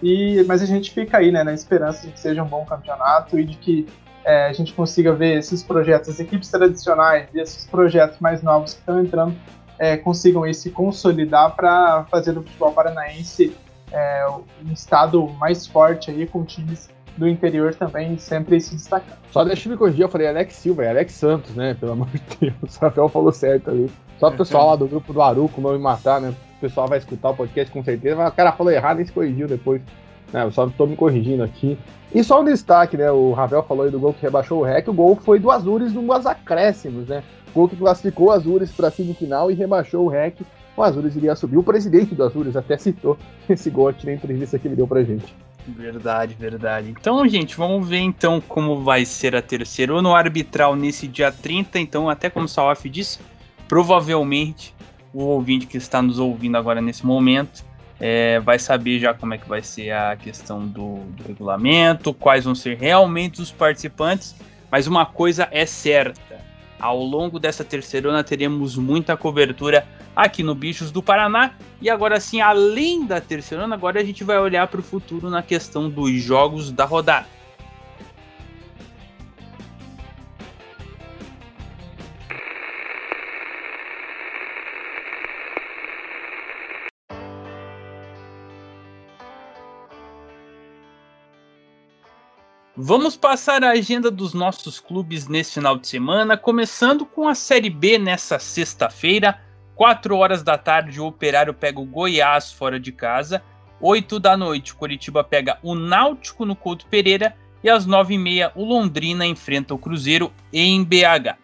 E 0.01 0.43
mas 0.47 0.61
a 0.61 0.65
gente 0.65 0.91
fica 0.91 1.17
aí, 1.17 1.31
né, 1.31 1.43
na 1.43 1.53
esperança 1.53 2.07
de 2.07 2.13
que 2.13 2.19
seja 2.19 2.41
um 2.41 2.47
bom 2.47 2.65
campeonato 2.65 3.37
e 3.37 3.43
de 3.43 3.55
que 3.55 3.87
é, 4.27 4.47
a 4.47 4.53
gente 4.53 4.73
consiga 4.73 5.13
ver 5.13 5.37
esses 5.37 5.63
projetos, 5.63 6.09
as 6.09 6.19
equipes 6.19 6.51
tradicionais 6.51 7.29
e 7.33 7.39
esses 7.39 7.65
projetos 7.65 8.19
mais 8.19 8.43
novos 8.43 8.73
que 8.73 8.79
estão 8.79 8.99
entrando 8.99 9.33
é, 9.79 9.95
consigam 9.95 10.43
aí 10.43 10.53
se 10.53 10.69
consolidar 10.69 11.55
para 11.55 12.03
fazer 12.11 12.33
do 12.33 12.43
futebol 12.43 12.73
paranaense 12.73 13.55
é, 13.89 14.27
um 14.27 14.73
estado 14.73 15.25
mais 15.39 15.65
forte 15.65 16.11
aí, 16.11 16.27
com 16.27 16.43
times 16.43 16.89
do 17.15 17.25
interior 17.25 17.73
também 17.73 18.17
sempre 18.17 18.59
se 18.59 18.75
destacando. 18.75 19.17
Só 19.31 19.45
deixa 19.45 19.69
eu 19.69 19.71
me 19.71 19.77
corrigir, 19.77 20.01
eu 20.01 20.09
falei 20.09 20.27
Alex 20.27 20.55
Silva, 20.55 20.83
é 20.83 20.89
Alex 20.89 21.13
Santos, 21.13 21.55
né? 21.55 21.73
Pelo 21.79 21.93
amor 21.93 22.09
de 22.09 22.21
Deus, 22.41 22.75
o 22.77 22.79
Rafael 22.81 23.07
falou 23.07 23.31
certo 23.31 23.71
ali. 23.71 23.89
Só 24.19 24.27
o 24.27 24.35
pessoal 24.35 24.71
lá 24.71 24.75
do 24.75 24.87
grupo 24.87 25.13
do 25.13 25.21
Aruco 25.21 25.61
não 25.61 25.71
me 25.71 25.79
matar, 25.79 26.19
né? 26.19 26.33
O 26.57 26.59
pessoal 26.59 26.85
vai 26.85 26.97
escutar 26.97 27.29
o 27.29 27.35
podcast 27.35 27.71
com 27.71 27.81
certeza, 27.81 28.17
mas 28.17 28.33
o 28.33 28.35
cara 28.35 28.51
falou 28.51 28.73
errado 28.73 28.99
e 28.99 29.05
se 29.05 29.11
corrigiu 29.13 29.47
depois. 29.47 29.81
É, 30.33 30.43
eu 30.43 30.51
só 30.51 30.67
tô 30.67 30.85
me 30.85 30.95
corrigindo 30.95 31.43
aqui. 31.43 31.77
E 32.13 32.23
só 32.23 32.41
um 32.41 32.45
destaque, 32.45 32.97
né? 32.97 33.11
O 33.11 33.33
Ravel 33.33 33.63
falou 33.63 33.85
aí 33.85 33.91
do 33.91 33.99
gol 33.99 34.13
que 34.13 34.21
rebaixou 34.21 34.59
o 34.59 34.63
REC, 34.63 34.87
o 34.87 34.93
gol 34.93 35.15
foi 35.15 35.39
do 35.39 35.51
Azures 35.51 35.93
nos 35.93 36.25
acréscimos, 36.25 37.07
né? 37.07 37.23
O 37.49 37.53
gol 37.53 37.69
que 37.69 37.75
classificou 37.75 38.27
o 38.27 38.31
Azures 38.31 38.71
para 38.71 38.91
semifinal 38.91 39.51
e 39.51 39.53
rebaixou 39.53 40.05
o 40.05 40.07
REC 40.07 40.37
o 40.77 40.83
Azures 40.83 41.15
iria 41.15 41.35
subir. 41.35 41.57
O 41.57 41.63
presidente 41.63 42.13
do 42.13 42.23
Azures 42.23 42.55
até 42.55 42.77
citou 42.77 43.17
esse 43.49 43.69
gol 43.69 43.87
aqui 43.89 44.05
na 44.05 44.13
entrevista 44.13 44.59
que 44.59 44.67
ele 44.67 44.75
deu 44.75 44.87
pra 44.87 45.03
gente. 45.03 45.35
Verdade, 45.67 46.33
verdade. 46.39 46.91
Então, 46.91 47.27
gente, 47.27 47.57
vamos 47.57 47.89
ver 47.89 47.99
então 47.99 48.39
como 48.39 48.83
vai 48.83 49.03
ser 49.03 49.35
a 49.35 49.41
terceira 49.41 50.01
no 50.01 50.15
arbitral 50.15 50.75
nesse 50.75 51.07
dia 51.07 51.31
30. 51.31 51.79
Então, 51.79 52.09
até 52.09 52.29
como 52.29 52.45
o 52.45 52.47
Salaf 52.47 52.87
disse, 52.87 53.19
provavelmente 53.67 54.73
o 55.13 55.23
ouvinte 55.23 55.65
que 55.65 55.77
está 55.77 56.01
nos 56.01 56.19
ouvindo 56.19 56.55
agora 56.55 56.79
nesse 56.79 57.05
momento 57.05 57.65
é, 57.99 58.39
vai 58.39 58.59
saber 58.59 58.99
já 58.99 59.13
como 59.13 59.33
é 59.33 59.37
que 59.37 59.47
vai 59.47 59.61
ser 59.61 59.91
a 59.91 60.15
questão 60.15 60.65
do, 60.65 60.97
do 61.11 61.23
regulamento, 61.27 62.13
quais 62.13 62.45
vão 62.45 62.53
ser 62.53 62.77
realmente 62.77 63.41
os 63.41 63.51
participantes. 63.51 64.35
Mas 64.71 64.87
uma 64.87 65.05
coisa 65.05 65.47
é 65.51 65.65
certa: 65.65 66.39
ao 66.79 67.01
longo 67.01 67.39
dessa 67.39 67.63
terceirona 67.63 68.23
teremos 68.23 68.75
muita 68.75 69.17
cobertura 69.17 69.85
aqui 70.15 70.43
no 70.43 70.53
Bichos 70.53 70.91
do 70.91 71.01
Paraná. 71.01 71.51
E 71.81 71.89
agora 71.89 72.19
sim, 72.19 72.41
além 72.41 73.05
da 73.05 73.21
terceira, 73.21 73.65
agora 73.65 73.99
a 73.99 74.03
gente 74.03 74.23
vai 74.23 74.37
olhar 74.39 74.67
para 74.67 74.79
o 74.79 74.83
futuro 74.83 75.29
na 75.29 75.41
questão 75.41 75.89
dos 75.89 76.11
jogos 76.21 76.71
da 76.71 76.85
rodada. 76.85 77.36
Vamos 92.79 93.17
passar 93.17 93.63
a 93.63 93.71
agenda 93.71 94.11
dos 94.11 94.35
nossos 94.35 94.79
clubes 94.79 95.27
nesse 95.27 95.55
final 95.55 95.79
de 95.79 95.87
semana, 95.87 96.37
começando 96.37 97.07
com 97.07 97.27
a 97.27 97.33
Série 97.33 97.71
B 97.71 97.97
nessa 97.97 98.37
sexta-feira. 98.37 99.41
4 99.73 100.15
horas 100.15 100.43
da 100.43 100.59
tarde, 100.59 101.01
o 101.01 101.07
Operário 101.07 101.55
pega 101.55 101.79
o 101.79 101.85
Goiás 101.85 102.51
fora 102.51 102.79
de 102.79 102.91
casa. 102.91 103.41
8 103.81 104.19
da 104.19 104.37
noite, 104.37 104.73
o 104.73 104.75
Coritiba 104.75 105.23
pega 105.23 105.57
o 105.63 105.73
Náutico 105.73 106.45
no 106.45 106.55
Couto 106.55 106.85
Pereira 106.85 107.35
e 107.63 107.69
às 107.69 107.87
9h30 107.87 108.51
o 108.53 108.63
Londrina 108.63 109.25
enfrenta 109.25 109.73
o 109.73 109.79
Cruzeiro 109.79 110.31
em 110.53 110.83
BH. 110.83 111.35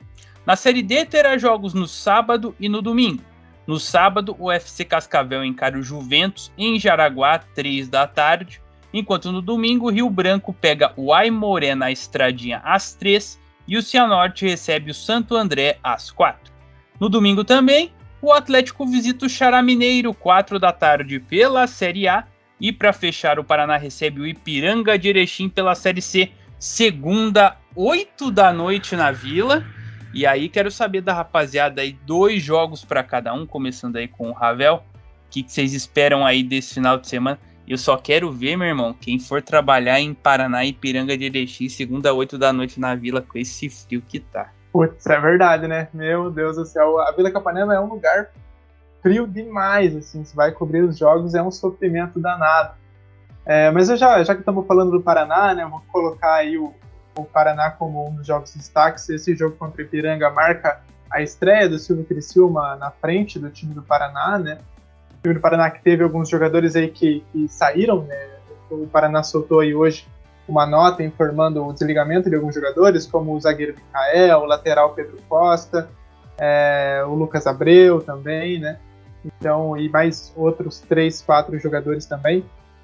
Na 0.45 0.55
Série 0.55 0.83
D 0.83 1.03
terá 1.03 1.35
jogos 1.35 1.73
no 1.73 1.87
sábado 1.87 2.55
e 2.59 2.69
no 2.69 2.79
domingo. 2.79 3.23
No 3.65 3.79
sábado, 3.79 4.35
o 4.37 4.51
FC 4.51 4.85
Cascavel 4.85 5.43
encara 5.43 5.79
o 5.79 5.81
Juventus 5.81 6.51
em 6.55 6.79
Jaraguá, 6.79 7.39
3 7.39 7.87
da 7.87 8.05
tarde, 8.05 8.61
enquanto 8.93 9.31
no 9.31 9.41
domingo 9.41 9.89
Rio 9.89 10.09
Branco 10.09 10.53
pega 10.53 10.93
o 10.95 11.13
Aimoré 11.13 11.73
na 11.73 11.91
Estradinha 11.91 12.61
às 12.63 12.93
3 12.93 13.39
e 13.67 13.77
o 13.77 13.81
Cianorte 13.81 14.45
recebe 14.45 14.91
o 14.91 14.93
Santo 14.93 15.35
André 15.35 15.77
às 15.83 16.11
4. 16.11 16.53
No 16.99 17.09
domingo 17.09 17.43
também, 17.43 17.91
o 18.21 18.31
Atlético 18.31 18.85
visita 18.85 19.25
o 19.25 19.29
Xará 19.29 19.61
Mineiro, 19.61 20.13
4 20.13 20.59
da 20.59 20.71
tarde 20.71 21.19
pela 21.19 21.65
Série 21.67 22.07
A, 22.07 22.25
e 22.59 22.71
para 22.71 22.93
fechar, 22.93 23.39
o 23.39 23.43
Paraná 23.43 23.75
recebe 23.75 24.21
o 24.21 24.27
Ipiranga 24.27 24.97
de 24.97 25.09
Erechim 25.09 25.49
pela 25.49 25.75
Série 25.75 26.01
C, 26.01 26.31
segunda, 26.57 27.57
8 27.75 28.31
da 28.31 28.53
noite 28.53 28.95
na 28.95 29.11
Vila. 29.11 29.65
E 30.13 30.25
aí 30.25 30.47
quero 30.47 30.71
saber 30.71 31.01
da 31.01 31.13
rapaziada 31.13 31.81
aí, 31.81 31.97
dois 32.05 32.41
jogos 32.41 32.85
para 32.85 33.03
cada 33.03 33.33
um, 33.33 33.45
começando 33.45 33.97
aí 33.97 34.07
com 34.07 34.29
o 34.29 34.33
Ravel. 34.33 34.75
O 34.75 35.29
que, 35.29 35.43
que 35.43 35.51
vocês 35.51 35.73
esperam 35.73 36.25
aí 36.25 36.43
desse 36.43 36.75
final 36.75 36.97
de 36.97 37.07
semana? 37.09 37.37
Eu 37.67 37.77
só 37.77 37.95
quero 37.95 38.31
ver, 38.31 38.57
meu 38.57 38.67
irmão, 38.67 38.93
quem 38.93 39.17
for 39.19 39.41
trabalhar 39.41 39.99
em 39.99 40.13
Paraná 40.13 40.65
e 40.65 40.73
Piranga 40.73 41.17
de 41.17 41.25
Erechim, 41.25 41.69
segunda, 41.69 42.13
8 42.13 42.37
da 42.37 42.51
noite 42.51 42.79
na 42.79 42.93
Vila, 42.93 43.21
com 43.21 43.37
esse 43.37 43.69
frio 43.69 44.01
que 44.01 44.19
tá. 44.19 44.51
Putz, 44.71 45.05
é 45.05 45.19
verdade, 45.19 45.67
né? 45.67 45.87
Meu 45.93 46.29
Deus 46.29 46.57
do 46.57 46.65
céu. 46.65 46.99
A 46.99 47.11
Vila 47.11 47.31
Capanema 47.31 47.73
é 47.73 47.79
um 47.79 47.87
lugar 47.87 48.31
frio 49.01 49.25
demais, 49.27 49.95
assim. 49.95 50.25
Se 50.25 50.35
vai 50.35 50.51
cobrir 50.51 50.81
os 50.81 50.97
jogos, 50.97 51.35
é 51.35 51.41
um 51.43 51.51
sofrimento 51.51 52.19
danado. 52.19 52.73
É, 53.45 53.69
mas 53.71 53.89
eu 53.89 53.97
já, 53.97 54.23
já 54.23 54.33
que 54.33 54.41
estamos 54.41 54.65
falando 54.65 54.91
do 54.91 55.01
Paraná, 55.01 55.53
né? 55.53 55.65
Vou 55.65 55.81
colocar 55.91 56.35
aí 56.35 56.57
o, 56.57 56.73
o 57.15 57.23
Paraná 57.23 57.69
como 57.69 58.09
um 58.09 58.15
dos 58.15 58.25
jogos 58.25 58.53
destaques. 58.55 59.07
Esse 59.09 59.35
jogo 59.35 59.55
contra 59.55 59.81
Ipiranga 59.81 60.29
marca 60.31 60.81
a 61.09 61.21
estreia 61.21 61.69
do 61.69 61.77
Silvio 61.77 62.05
Criciúma 62.05 62.75
na 62.75 62.89
frente 62.89 63.37
do 63.37 63.49
time 63.49 63.73
do 63.73 63.83
Paraná, 63.83 64.39
né? 64.39 64.57
Time 65.23 65.35
do 65.35 65.39
Paraná 65.39 65.71
que 65.71 65.81
teve 65.81 66.03
alguns 66.03 66.29
jogadores 66.29 66.75
aí 66.75 66.89
que, 66.89 67.23
que 67.31 67.47
saíram, 67.47 68.03
né? 68.03 68.27
O 68.69 68.87
Paraná 68.87 69.23
soltou 69.23 69.61
aí 69.61 69.73
hoje 69.73 70.05
uma 70.47 70.65
nota 70.65 71.01
informando 71.01 71.65
o 71.65 71.71
desligamento 71.71 72.29
de 72.29 72.35
alguns 72.35 72.53
jogadores, 72.53 73.07
como 73.07 73.33
o 73.33 73.39
zagueiro 73.39 73.73
Micael, 73.73 74.39
o 74.39 74.45
lateral 74.45 74.93
Pedro 74.93 75.17
Costa, 75.29 75.89
é, 76.37 77.01
o 77.07 77.13
Lucas 77.13 77.47
Abreu 77.47 78.01
também, 78.01 78.59
né? 78.59 78.79
Então, 79.23 79.77
e 79.77 79.87
mais 79.87 80.33
outros 80.35 80.81
três, 80.81 81.21
quatro 81.21 81.57
jogadores 81.57 82.05
também. 82.05 82.43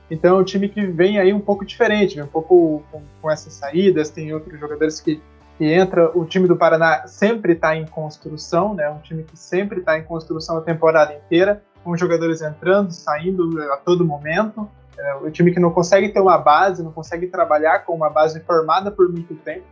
Então 0.10 0.38
é 0.38 0.41
um 0.41 0.43
time 0.43 0.69
que 0.69 0.86
vem 0.86 1.19
aí 1.19 1.34
um 1.34 1.39
pouco 1.39 1.65
diferente, 1.65 2.19
um 2.21 2.28
pouco 2.28 2.84
com, 2.91 3.04
com 3.21 3.30
essas 3.30 3.54
saídas, 3.54 4.10
tem 4.10 4.34
outros 4.34 4.60
jogadores 4.60 4.99
que, 4.99 5.21
que 5.58 5.65
entra. 5.65 6.17
O 6.17 6.25
time 6.25 6.47
do 6.47 6.56
Paraná 6.56 7.06
sempre 7.06 7.54
está 7.54 7.75
em 7.75 7.86
construção, 7.86 8.73
né? 8.73 8.89
Um 8.89 8.99
time 8.99 9.23
que 9.23 9.38
sempre 9.38 9.80
está 9.80 9.99
em 9.99 10.04
construção 10.04 10.58
a 10.58 10.62
temporada 10.62 11.13
inteira, 11.13 11.62
com 11.89 11.97
jogadores 11.97 12.43
entrando, 12.43 12.91
saindo 12.91 13.60
a 13.73 13.78
todo 13.78 14.06
momento. 14.06 14.69
É 14.95 15.15
um 15.15 15.32
time 15.32 15.52
que 15.52 15.60
não 15.60 15.71
consegue 15.71 16.10
ter 16.10 16.19
uma 16.19 16.38
base, 16.38 16.84
não 16.84 16.91
consegue 16.91 17.25
trabalhar 17.25 17.80
com 17.80 17.95
uma 17.95 18.10
base 18.12 18.39
formada 18.41 18.91
por 18.91 19.10
muito 19.10 19.34
tempo, 19.34 19.65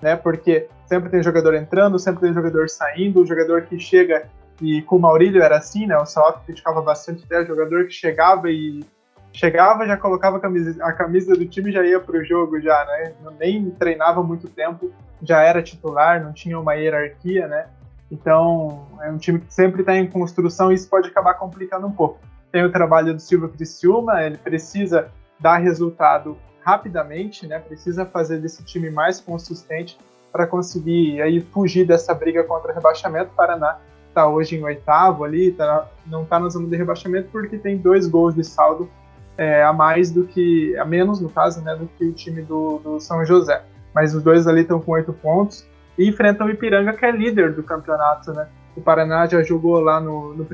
né? 0.00 0.14
Porque 0.14 0.68
sempre 0.86 1.10
tem 1.10 1.20
jogador 1.22 1.54
entrando, 1.54 1.98
sempre 1.98 2.20
tem 2.20 2.32
jogador 2.32 2.68
saindo, 2.68 3.20
o 3.20 3.26
jogador 3.26 3.62
que 3.62 3.80
chega 3.80 4.28
e 4.60 4.80
com 4.82 4.96
o 4.96 5.00
Maurílio 5.00 5.42
era 5.42 5.58
assim, 5.58 5.86
né? 5.86 5.98
O 5.98 6.06
Salop 6.06 6.44
criticava 6.44 6.80
bastante 6.80 7.24
até 7.24 7.40
o 7.40 7.46
jogador 7.46 7.86
que 7.86 7.92
chegava 7.92 8.48
e 8.48 8.84
chegava, 9.32 9.86
já 9.86 9.96
colocava 9.96 10.36
a 10.36 10.40
camisa, 10.40 10.84
a 10.84 10.92
camisa 10.92 11.34
do 11.34 11.46
time 11.46 11.72
já 11.72 11.84
ia 11.84 11.98
para 11.98 12.16
o 12.16 12.24
jogo 12.24 12.60
já, 12.60 12.84
né? 12.84 13.12
Nem 13.40 13.70
treinava 13.70 14.22
muito 14.22 14.48
tempo, 14.48 14.92
já 15.20 15.42
era 15.42 15.62
titular, 15.62 16.22
não 16.22 16.32
tinha 16.32 16.60
uma 16.60 16.74
hierarquia, 16.74 17.48
né? 17.48 17.66
Então 18.10 18.86
é 19.02 19.10
um 19.10 19.18
time 19.18 19.40
que 19.40 19.52
sempre 19.52 19.80
está 19.80 19.96
em 19.96 20.06
construção 20.06 20.70
e 20.70 20.74
isso 20.74 20.88
pode 20.88 21.08
acabar 21.08 21.34
complicando 21.34 21.86
um 21.86 21.92
pouco. 21.92 22.20
Tem 22.52 22.64
o 22.64 22.70
trabalho 22.70 23.12
do 23.12 23.20
Silvio 23.20 23.48
Criciúma, 23.48 24.22
ele 24.22 24.36
precisa 24.38 25.10
dar 25.38 25.58
resultado 25.58 26.36
rapidamente, 26.60 27.46
né? 27.46 27.58
Precisa 27.58 28.06
fazer 28.06 28.38
desse 28.38 28.64
time 28.64 28.90
mais 28.90 29.20
consistente 29.20 29.98
para 30.32 30.46
conseguir 30.46 31.20
aí 31.22 31.40
fugir 31.40 31.86
dessa 31.86 32.14
briga 32.14 32.44
contra 32.44 32.72
o 32.72 32.74
rebaixamento. 32.74 33.30
O 33.32 33.34
Paraná 33.34 33.78
está 34.08 34.26
hoje 34.26 34.56
em 34.56 34.64
oitavo 34.64 35.24
ali, 35.24 35.52
tá, 35.52 35.88
não 36.06 36.22
está 36.22 36.40
na 36.40 36.48
zona 36.48 36.68
de 36.68 36.76
rebaixamento 36.76 37.28
porque 37.30 37.58
tem 37.58 37.76
dois 37.76 38.06
gols 38.06 38.34
de 38.34 38.44
saldo 38.44 38.88
é, 39.36 39.62
a 39.62 39.72
mais 39.72 40.10
do 40.10 40.24
que, 40.24 40.76
a 40.78 40.84
menos 40.84 41.20
no 41.20 41.28
caso, 41.28 41.60
né, 41.60 41.76
do 41.76 41.86
que 41.86 42.04
o 42.04 42.12
time 42.12 42.42
do, 42.42 42.78
do 42.78 43.00
São 43.00 43.24
José. 43.24 43.62
Mas 43.94 44.14
os 44.14 44.22
dois 44.22 44.46
ali 44.46 44.62
estão 44.62 44.80
com 44.80 44.92
oito 44.92 45.12
pontos 45.12 45.66
e 45.98 46.08
enfrentam 46.08 46.46
o 46.46 46.50
Ipiranga, 46.50 46.92
que 46.92 47.04
é 47.04 47.10
líder 47.10 47.52
do 47.52 47.62
campeonato, 47.62 48.32
né? 48.32 48.48
O 48.76 48.80
Paraná 48.80 49.26
já 49.26 49.42
jogou 49.42 49.80
lá 49.80 50.00
no, 50.00 50.34
no, 50.34 50.46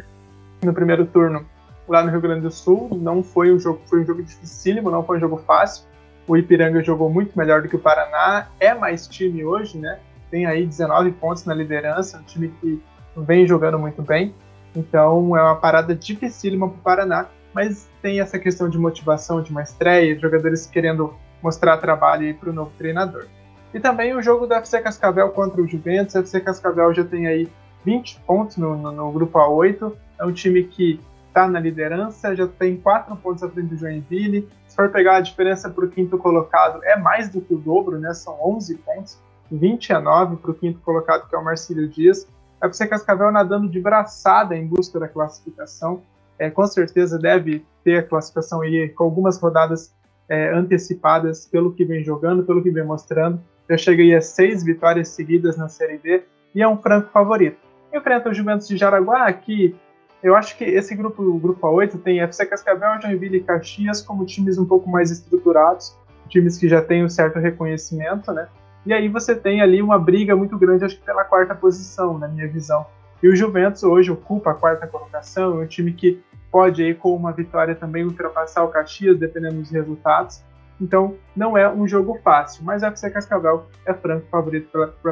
no, 0.62 0.72
primeiro 0.72 1.05
turno, 1.07 1.44
lá 1.88 2.05
no 2.05 2.11
Rio 2.11 2.20
Grande 2.20 2.42
do 2.42 2.50
Sul. 2.50 2.88
Não 3.00 3.22
foi 3.22 3.52
um 3.52 3.59
jogo, 3.59 3.81
foi 3.87 4.02
um 4.02 4.07
jogo 4.07 4.22
dificílimo, 4.22 4.90
não 4.90 5.02
foi 5.02 5.16
um 5.16 5.20
jogo 5.20 5.38
fácil. 5.38 5.85
O 6.26 6.37
Ipiranga 6.37 6.83
jogou 6.83 7.11
muito 7.11 7.37
melhor 7.37 7.62
do 7.62 7.68
que 7.68 7.74
o 7.74 7.81
Paraná, 7.81 8.46
é 8.61 8.72
mais 8.72 9.09
time 9.09 9.44
hoje, 9.44 9.76
né? 9.76 9.98
Tem 10.31 10.46
aí 10.46 10.64
19 10.64 11.11
pontos 11.12 11.44
na 11.44 11.52
liderança, 11.52 12.18
um 12.18 12.22
time 12.22 12.48
que 12.61 12.81
vem 13.16 13.46
jogando 13.46 13.78
muito 13.78 14.02
bem. 14.02 14.33
Então 14.74 15.37
é 15.37 15.42
uma 15.42 15.57
parada 15.57 15.94
dificílima 15.94 16.68
para 16.68 16.78
o 16.78 16.83
Paraná, 16.83 17.26
mas 17.52 17.90
tem 18.00 18.20
essa 18.20 18.38
questão 18.38 18.68
de 18.68 18.78
motivação 18.78 19.42
de 19.42 19.50
uma 19.50 19.62
estreia, 19.62 20.18
jogadores 20.18 20.66
querendo 20.66 21.14
mostrar 21.42 21.76
trabalho 21.78 22.35
para 22.37 22.50
o 22.50 22.52
novo 22.52 22.70
treinador. 22.78 23.26
E 23.74 23.80
também 23.80 24.14
o 24.14 24.22
jogo 24.22 24.46
do 24.46 24.54
FC 24.54 24.80
Cascavel 24.80 25.30
contra 25.30 25.61
o 25.61 25.66
Juventus. 25.66 26.14
O 26.14 26.18
FC 26.18 26.40
Cascavel 26.40 26.92
já 26.92 27.04
tem 27.04 27.26
aí 27.26 27.48
20 27.85 28.20
pontos 28.26 28.56
no, 28.56 28.76
no, 28.76 28.92
no 28.92 29.12
grupo 29.12 29.38
A8. 29.38 29.92
É 30.18 30.24
um 30.24 30.32
time 30.32 30.64
que 30.64 31.00
está 31.28 31.48
na 31.48 31.58
liderança, 31.58 32.37
já 32.37 32.46
tem 32.46 32.76
4 32.76 33.16
pontos 33.16 33.42
à 33.42 33.48
frente 33.48 33.68
do 33.68 33.76
Joinville. 33.76 34.48
Se 34.68 34.76
for 34.76 34.90
pegar 34.90 35.16
a 35.16 35.20
diferença 35.20 35.70
para 35.70 35.85
o 35.85 35.88
quinto 35.88 36.18
colocado, 36.18 36.85
é 36.85 36.96
mais 36.96 37.30
do 37.30 37.40
que 37.40 37.54
o 37.54 37.58
dobro, 37.58 37.98
né? 37.98 38.12
São 38.12 38.38
11 38.42 38.76
pontos, 38.78 39.18
20 39.50 39.94
a 39.94 40.00
9 40.00 40.37
para 40.37 40.50
o 40.50 40.54
quinto 40.54 40.80
colocado, 40.80 41.28
que 41.28 41.35
é 41.35 41.38
o 41.38 41.44
Marcílio 41.44 41.88
Dias. 41.88 42.28
O 42.61 42.66
FC 42.66 42.87
Cascavel 42.87 43.32
nadando 43.32 43.68
de 43.68 43.80
braçada 43.80 44.54
em 44.54 44.66
busca 44.66 45.00
da 45.00 45.08
classificação 45.08 46.02
é, 46.38 46.50
com 46.50 46.66
certeza 46.66 47.18
deve 47.18 47.64
ter 47.85 47.98
a 47.98 48.02
classificação 48.02 48.62
aí 48.62 48.88
com 48.88 49.04
algumas 49.04 49.38
rodadas 49.38 49.94
é, 50.28 50.52
antecipadas 50.52 51.46
pelo 51.46 51.72
que 51.72 51.85
vem 51.85 52.02
jogando, 52.02 52.44
pelo 52.44 52.62
que 52.62 52.70
vem 52.70 52.85
mostrando. 52.85 53.40
Já 53.72 53.78
cheguei 53.78 54.14
a 54.14 54.20
seis 54.20 54.62
vitórias 54.62 55.08
seguidas 55.08 55.56
na 55.56 55.66
Série 55.66 55.96
D 55.96 56.24
e 56.54 56.61
é 56.61 56.68
um 56.68 56.76
franco 56.76 57.08
favorito. 57.11 57.56
Enfrenta 57.90 58.28
o 58.28 58.35
Juventus 58.35 58.68
de 58.68 58.76
Jaraguá, 58.76 59.32
que 59.32 59.74
eu 60.22 60.37
acho 60.37 60.58
que 60.58 60.64
esse 60.64 60.94
grupo, 60.94 61.22
o 61.22 61.38
grupo 61.38 61.66
A8, 61.66 62.02
tem 62.02 62.20
FC 62.20 62.44
Cascavel, 62.44 63.00
Joinville 63.00 63.38
e 63.38 63.42
Caxias 63.42 64.02
como 64.02 64.26
times 64.26 64.58
um 64.58 64.66
pouco 64.66 64.90
mais 64.90 65.11
estruturados, 65.11 65.96
times 66.28 66.58
que 66.58 66.68
já 66.68 66.82
têm 66.82 67.02
um 67.02 67.08
certo 67.08 67.38
reconhecimento, 67.38 68.30
né? 68.30 68.46
E 68.85 68.92
aí 68.92 69.08
você 69.08 69.35
tem 69.35 69.62
ali 69.62 69.80
uma 69.80 69.98
briga 69.98 70.37
muito 70.37 70.58
grande, 70.58 70.85
acho 70.85 70.98
que 70.98 71.06
pela 71.06 71.24
quarta 71.24 71.54
posição, 71.54 72.18
na 72.18 72.28
minha 72.28 72.46
visão. 72.46 72.85
E 73.22 73.28
o 73.28 73.35
Juventus 73.35 73.85
hoje 73.85 74.11
ocupa 74.11 74.50
a 74.50 74.54
quarta 74.54 74.87
colocação, 74.87 75.62
é 75.62 75.64
um 75.64 75.66
time 75.66 75.94
que 75.94 76.22
pode 76.50 76.82
aí 76.82 76.94
com 76.94 77.16
uma 77.16 77.32
vitória 77.32 77.74
também 77.74 78.04
ultrapassar 78.04 78.64
o 78.64 78.68
Caxias, 78.68 79.18
dependendo 79.18 79.62
dos 79.62 79.70
resultados. 79.70 80.42
Então, 80.83 81.14
não 81.37 81.57
é 81.57 81.73
um 81.73 81.87
jogo 81.87 82.18
fácil, 82.25 82.64
mas 82.64 82.83
a 82.83 82.88
FC 82.88 83.09
Cascavel 83.09 83.66
é 83.87 83.95
franco 83.95 84.27
favorito 84.29 84.68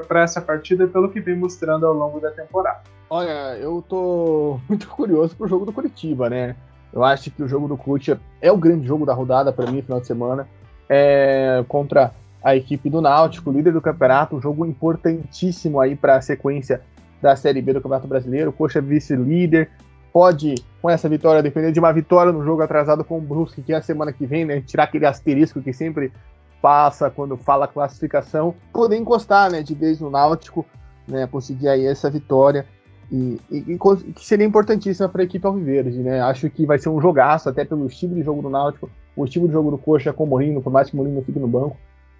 para 0.09 0.22
essa 0.22 0.40
partida, 0.40 0.88
pelo 0.88 1.09
que 1.09 1.20
vem 1.20 1.37
mostrando 1.37 1.87
ao 1.87 1.94
longo 1.94 2.18
da 2.18 2.33
temporada. 2.33 2.80
Olha, 3.09 3.56
eu 3.56 3.80
tô 3.88 4.59
muito 4.68 4.88
curioso 4.88 5.37
pro 5.37 5.46
jogo 5.46 5.64
do 5.64 5.72
Curitiba, 5.72 6.28
né? 6.28 6.56
Eu 6.92 7.04
acho 7.04 7.30
que 7.30 7.40
o 7.40 7.46
jogo 7.46 7.68
do 7.68 7.76
Curitiba 7.76 8.20
é 8.42 8.50
o 8.50 8.56
grande 8.56 8.85
jogo 8.85 9.06
da 9.06 9.14
rodada 9.14 9.52
para 9.52 9.70
mim, 9.70 9.80
final 9.80 10.00
de 10.00 10.09
semana, 10.09 10.48
é 10.88 11.64
contra 11.68 12.11
a 12.42 12.56
equipe 12.56 12.90
do 12.90 13.00
Náutico, 13.00 13.52
líder 13.52 13.72
do 13.72 13.80
campeonato, 13.80 14.35
um 14.35 14.42
jogo 14.42 14.66
importantíssimo 14.66 15.78
aí 15.78 15.94
para 15.94 16.16
a 16.16 16.20
sequência 16.20 16.80
da 17.22 17.37
Série 17.37 17.62
B 17.62 17.74
do 17.74 17.80
Campeonato 17.80 18.09
Brasileiro. 18.09 18.50
Coxa 18.50 18.80
vice-líder, 18.80 19.70
pode, 20.12 20.54
com 20.80 20.90
essa 20.90 21.08
vitória, 21.08 21.42
depender 21.42 21.72
de 21.72 21.80
uma 21.80 21.92
vitória 21.92 22.32
no 22.32 22.44
jogo 22.44 22.62
atrasado 22.62 23.04
com 23.04 23.18
o 23.18 23.20
Brusque, 23.20 23.62
que 23.62 23.72
é 23.72 23.76
a 23.76 23.82
semana 23.82 24.12
que 24.12 24.26
vem, 24.26 24.44
né? 24.44 24.60
Tirar 24.60 24.84
aquele 24.84 25.06
asterisco 25.06 25.60
que 25.60 25.72
sempre 25.72 26.12
passa 26.60 27.10
quando 27.10 27.36
fala 27.36 27.66
classificação, 27.66 28.54
poder 28.72 28.96
encostar, 28.96 29.50
né, 29.50 29.62
de 29.62 29.74
vez 29.74 29.98
no 29.98 30.10
Náutico, 30.10 30.66
né, 31.08 31.26
conseguir 31.26 31.68
aí 31.68 31.86
essa 31.86 32.10
vitória 32.10 32.66
e, 33.10 33.40
e, 33.50 33.72
e 33.72 34.12
que 34.12 34.24
seria 34.24 34.46
importantíssima 34.46 35.08
para 35.08 35.22
a 35.22 35.24
equipe 35.24 35.44
alviverde, 35.44 35.98
né? 35.98 36.20
Acho 36.20 36.48
que 36.48 36.64
vai 36.64 36.78
ser 36.78 36.90
um 36.90 37.00
jogaço 37.00 37.48
até 37.48 37.64
pelo 37.64 37.86
estilo 37.86 38.14
de 38.14 38.22
jogo 38.22 38.40
do 38.40 38.50
Náutico, 38.50 38.88
o 39.16 39.24
estilo 39.24 39.48
de 39.48 39.52
jogo 39.52 39.70
do 39.70 39.78
Coxa 39.78 40.12
com 40.12 40.24
o 40.24 40.26
Mourinho, 40.26 40.62
por 40.62 40.72
mais 40.72 40.88
que 40.88 40.94
o 40.94 40.96
Mourinho 40.96 41.22
fique 41.24 41.38
no 41.38 41.48
banco, 41.48 41.76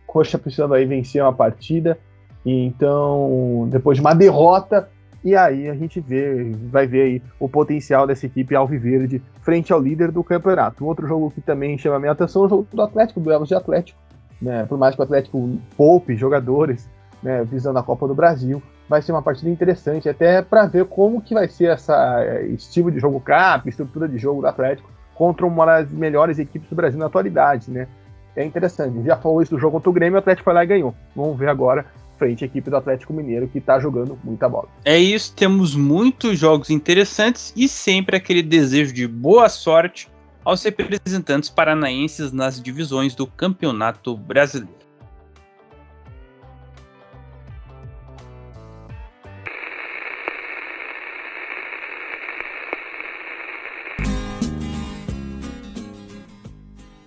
Coxa 0.07 0.37
precisando 0.37 0.74
aí 0.74 0.85
vencer 0.85 1.22
uma 1.22 1.33
partida 1.33 1.96
e 2.44 2.64
então 2.64 3.68
depois 3.70 3.98
de 3.98 4.00
uma 4.00 4.14
derrota 4.14 4.88
E 5.23 5.37
aí 5.37 5.69
a 5.69 5.75
gente 5.75 6.01
vê, 6.01 6.51
vai 6.71 6.87
ver 6.87 7.03
aí 7.03 7.23
o 7.39 7.49
potencial 7.49 8.07
dessa 8.07 8.25
equipe 8.25 8.55
alviverde 8.55 9.23
frente 9.43 9.73
ao 9.73 9.81
líder 9.81 10.11
do 10.11 10.25
campeonato. 10.25 10.83
Um 10.83 10.89
outro 10.89 11.07
jogo 11.07 11.31
que 11.31 11.41
também 11.41 11.77
chama 11.77 11.99
minha 11.99 12.13
atenção 12.13 12.43
é 12.43 12.47
o 12.47 12.49
jogo 12.49 12.67
do 12.73 12.83
Atlético, 12.83 13.21
duelos 13.21 13.49
de 13.49 13.55
Atlético. 13.55 13.99
Né? 14.41 14.65
Por 14.65 14.79
mais 14.79 14.95
que 14.95 15.01
o 15.01 15.05
Atlético 15.05 15.59
poupe 15.77 16.17
jogadores, 16.17 16.89
né, 17.23 17.45
visando 17.45 17.79
a 17.79 17.83
Copa 17.83 18.09
do 18.09 18.15
Brasil, 18.15 18.63
vai 18.89 19.03
ser 19.03 19.13
uma 19.13 19.23
partida 19.23 19.51
interessante, 19.51 20.09
até 20.09 20.41
para 20.41 20.67
ver 20.67 20.87
como 20.87 21.21
que 21.21 21.35
vai 21.35 21.49
ser 21.49 21.67
essa 21.67 22.25
eh, 22.25 22.47
estilo 22.47 22.91
de 22.91 22.99
jogo 22.99 23.21
cap, 23.21 23.69
estrutura 23.69 24.09
de 24.09 24.19
jogo 24.19 24.41
do 24.41 24.47
Atlético 24.49 24.91
contra 25.15 25.47
uma 25.47 25.67
das 25.67 25.93
melhores 25.93 26.39
equipes 26.39 26.69
do 26.69 26.75
Brasil 26.75 26.99
na 26.99 27.07
atualidade, 27.07 27.71
né? 27.71 27.87
É 28.35 28.43
interessante. 28.43 29.05
Já 29.05 29.17
falou 29.17 29.43
isso 29.43 29.55
do 29.55 29.61
jogo 29.61 29.75
contra 29.75 29.91
o 29.91 29.93
Grêmio, 29.93 30.17
o 30.17 30.19
Atlético 30.19 30.45
foi 30.45 30.55
lá 30.55 30.65
e 30.65 30.67
ganhou. 30.67 30.95
Vamos 31.15 31.39
ver 31.39 31.51
agora 31.51 31.85
frente 32.21 32.45
à 32.45 32.47
equipe 32.47 32.69
do 32.69 32.77
Atlético 32.77 33.15
Mineiro, 33.15 33.49
que 33.49 33.57
está 33.57 33.81
jogando 33.81 34.19
muita 34.23 34.47
bola. 34.47 34.69
É 34.85 34.99
isso, 34.99 35.35
temos 35.35 35.75
muitos 35.75 36.39
jogos 36.39 36.69
interessantes 36.69 37.51
e 37.57 37.67
sempre 37.67 38.15
aquele 38.15 38.43
desejo 38.43 38.93
de 38.93 39.09
boa 39.09 39.49
sorte 39.49 40.07
aos 40.45 40.63
representantes 40.63 41.49
paranaenses 41.49 42.31
nas 42.31 42.61
divisões 42.61 43.15
do 43.15 43.27
Campeonato 43.27 44.15
Brasileiro. 44.17 44.80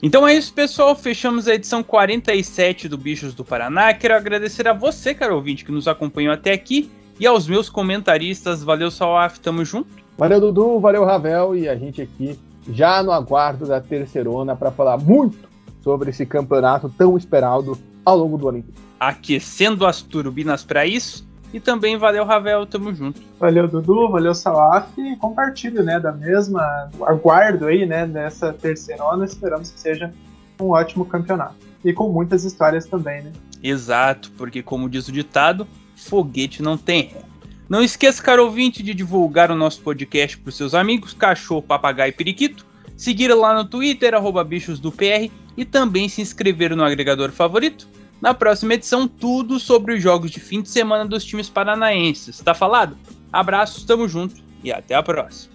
Então 0.06 0.28
é 0.28 0.34
isso, 0.34 0.54
pessoal. 0.54 0.94
Fechamos 0.98 1.48
a 1.48 1.56
edição 1.56 1.82
47 1.82 2.90
do 2.90 2.98
Bichos 2.98 3.34
do 3.34 3.46
Paraná. 3.46 3.94
Quero 3.94 4.14
agradecer 4.14 4.68
a 4.68 4.74
você, 4.74 5.16
caro 5.16 5.36
ouvinte, 5.36 5.64
que 5.64 5.72
nos 5.72 5.88
acompanhou 5.88 6.34
até 6.34 6.52
aqui. 6.52 6.92
E 7.18 7.26
aos 7.26 7.48
meus 7.48 7.70
comentaristas. 7.70 8.62
Valeu, 8.62 8.92
Salaf. 8.92 9.40
Tamo 9.40 9.64
junto. 9.64 9.88
Valeu, 10.18 10.42
Dudu. 10.42 10.78
Valeu, 10.82 11.06
Ravel. 11.06 11.56
E 11.56 11.70
a 11.70 11.76
gente 11.78 12.02
aqui 12.02 12.38
já 12.70 13.02
no 13.02 13.14
aguardo 13.14 13.66
da 13.66 13.80
terceirona 13.80 14.58
para 14.58 14.72
falar 14.72 14.98
muito 14.98 15.48
sobre 15.82 16.10
esse 16.10 16.26
campeonato 16.26 16.90
tão 16.98 17.16
esperado 17.16 17.78
ao 18.04 18.18
longo 18.18 18.38
do 18.38 18.50
ano. 18.50 18.62
Aquecendo 19.00 19.86
as 19.86 20.02
turbinas 20.02 20.66
para 20.66 20.86
isso. 20.86 21.26
E 21.54 21.60
também 21.60 21.96
valeu, 21.98 22.26
Ravel, 22.26 22.66
tamo 22.66 22.92
junto. 22.96 23.22
Valeu, 23.40 23.68
Dudu, 23.68 24.10
valeu, 24.10 24.34
Salaf, 24.34 24.90
e 24.98 25.16
compartilho, 25.18 25.84
né, 25.84 26.00
da 26.00 26.12
mesma, 26.12 26.90
aguardo 27.04 27.68
aí, 27.68 27.86
né, 27.86 28.08
nessa 28.08 28.52
terceirona, 28.52 29.24
esperamos 29.24 29.70
que 29.70 29.80
seja 29.80 30.12
um 30.60 30.70
ótimo 30.70 31.06
campeonato. 31.06 31.56
E 31.86 31.94
com 31.94 32.12
muitas 32.12 32.44
histórias 32.44 32.88
também, 32.88 33.22
né. 33.22 33.32
Exato, 33.62 34.32
porque 34.36 34.64
como 34.64 34.90
diz 34.90 35.08
o 35.08 35.12
ditado, 35.12 35.68
foguete 35.96 36.64
não 36.64 36.76
tem 36.76 37.04
ré. 37.04 37.22
Não 37.70 37.84
esqueça, 37.84 38.22
caro 38.22 38.46
ouvinte, 38.46 38.82
de 38.82 38.94
divulgar 38.94 39.52
o 39.52 39.56
nosso 39.56 39.82
podcast 39.82 40.38
para 40.40 40.52
seus 40.52 40.74
amigos, 40.74 41.14
cachorro, 41.14 41.62
papagaio 41.62 42.10
e 42.10 42.14
periquito, 42.14 42.66
seguir 42.98 43.32
lá 43.34 43.54
no 43.54 43.64
Twitter, 43.64 44.16
arroba 44.16 44.44
bichos 44.44 44.80
do 44.80 44.92
PR, 44.92 45.30
e 45.56 45.64
também 45.64 46.10
se 46.10 46.20
inscrever 46.20 46.76
no 46.76 46.84
agregador 46.84 47.32
favorito 47.32 47.88
na 48.24 48.34
próxima 48.34 48.76
edição, 48.76 49.06
tudo 49.06 49.60
sobre 49.60 49.96
os 49.96 50.02
jogos 50.02 50.32
de 50.32 50.40
fim 50.40 50.62
de 50.62 50.70
semana 50.70 51.06
dos 51.06 51.26
times 51.26 51.50
paranaenses. 51.50 52.40
Tá 52.40 52.54
falado? 52.54 52.98
Abraços, 53.34 53.84
tamo 53.84 54.08
junto 54.08 54.42
e 54.64 54.72
até 54.72 54.96
a 54.96 55.04
próxima. 55.04 55.52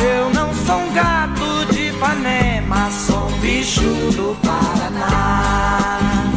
Eu 0.00 0.30
não 0.32 0.54
sou 0.54 0.76
um 0.76 0.94
gato 0.94 1.72
de 1.72 1.88
Ipanema, 1.88 2.88
sou 2.92 3.26
um 3.26 3.38
bicho 3.40 3.80
do 3.80 4.36
Paraná. 4.40 6.35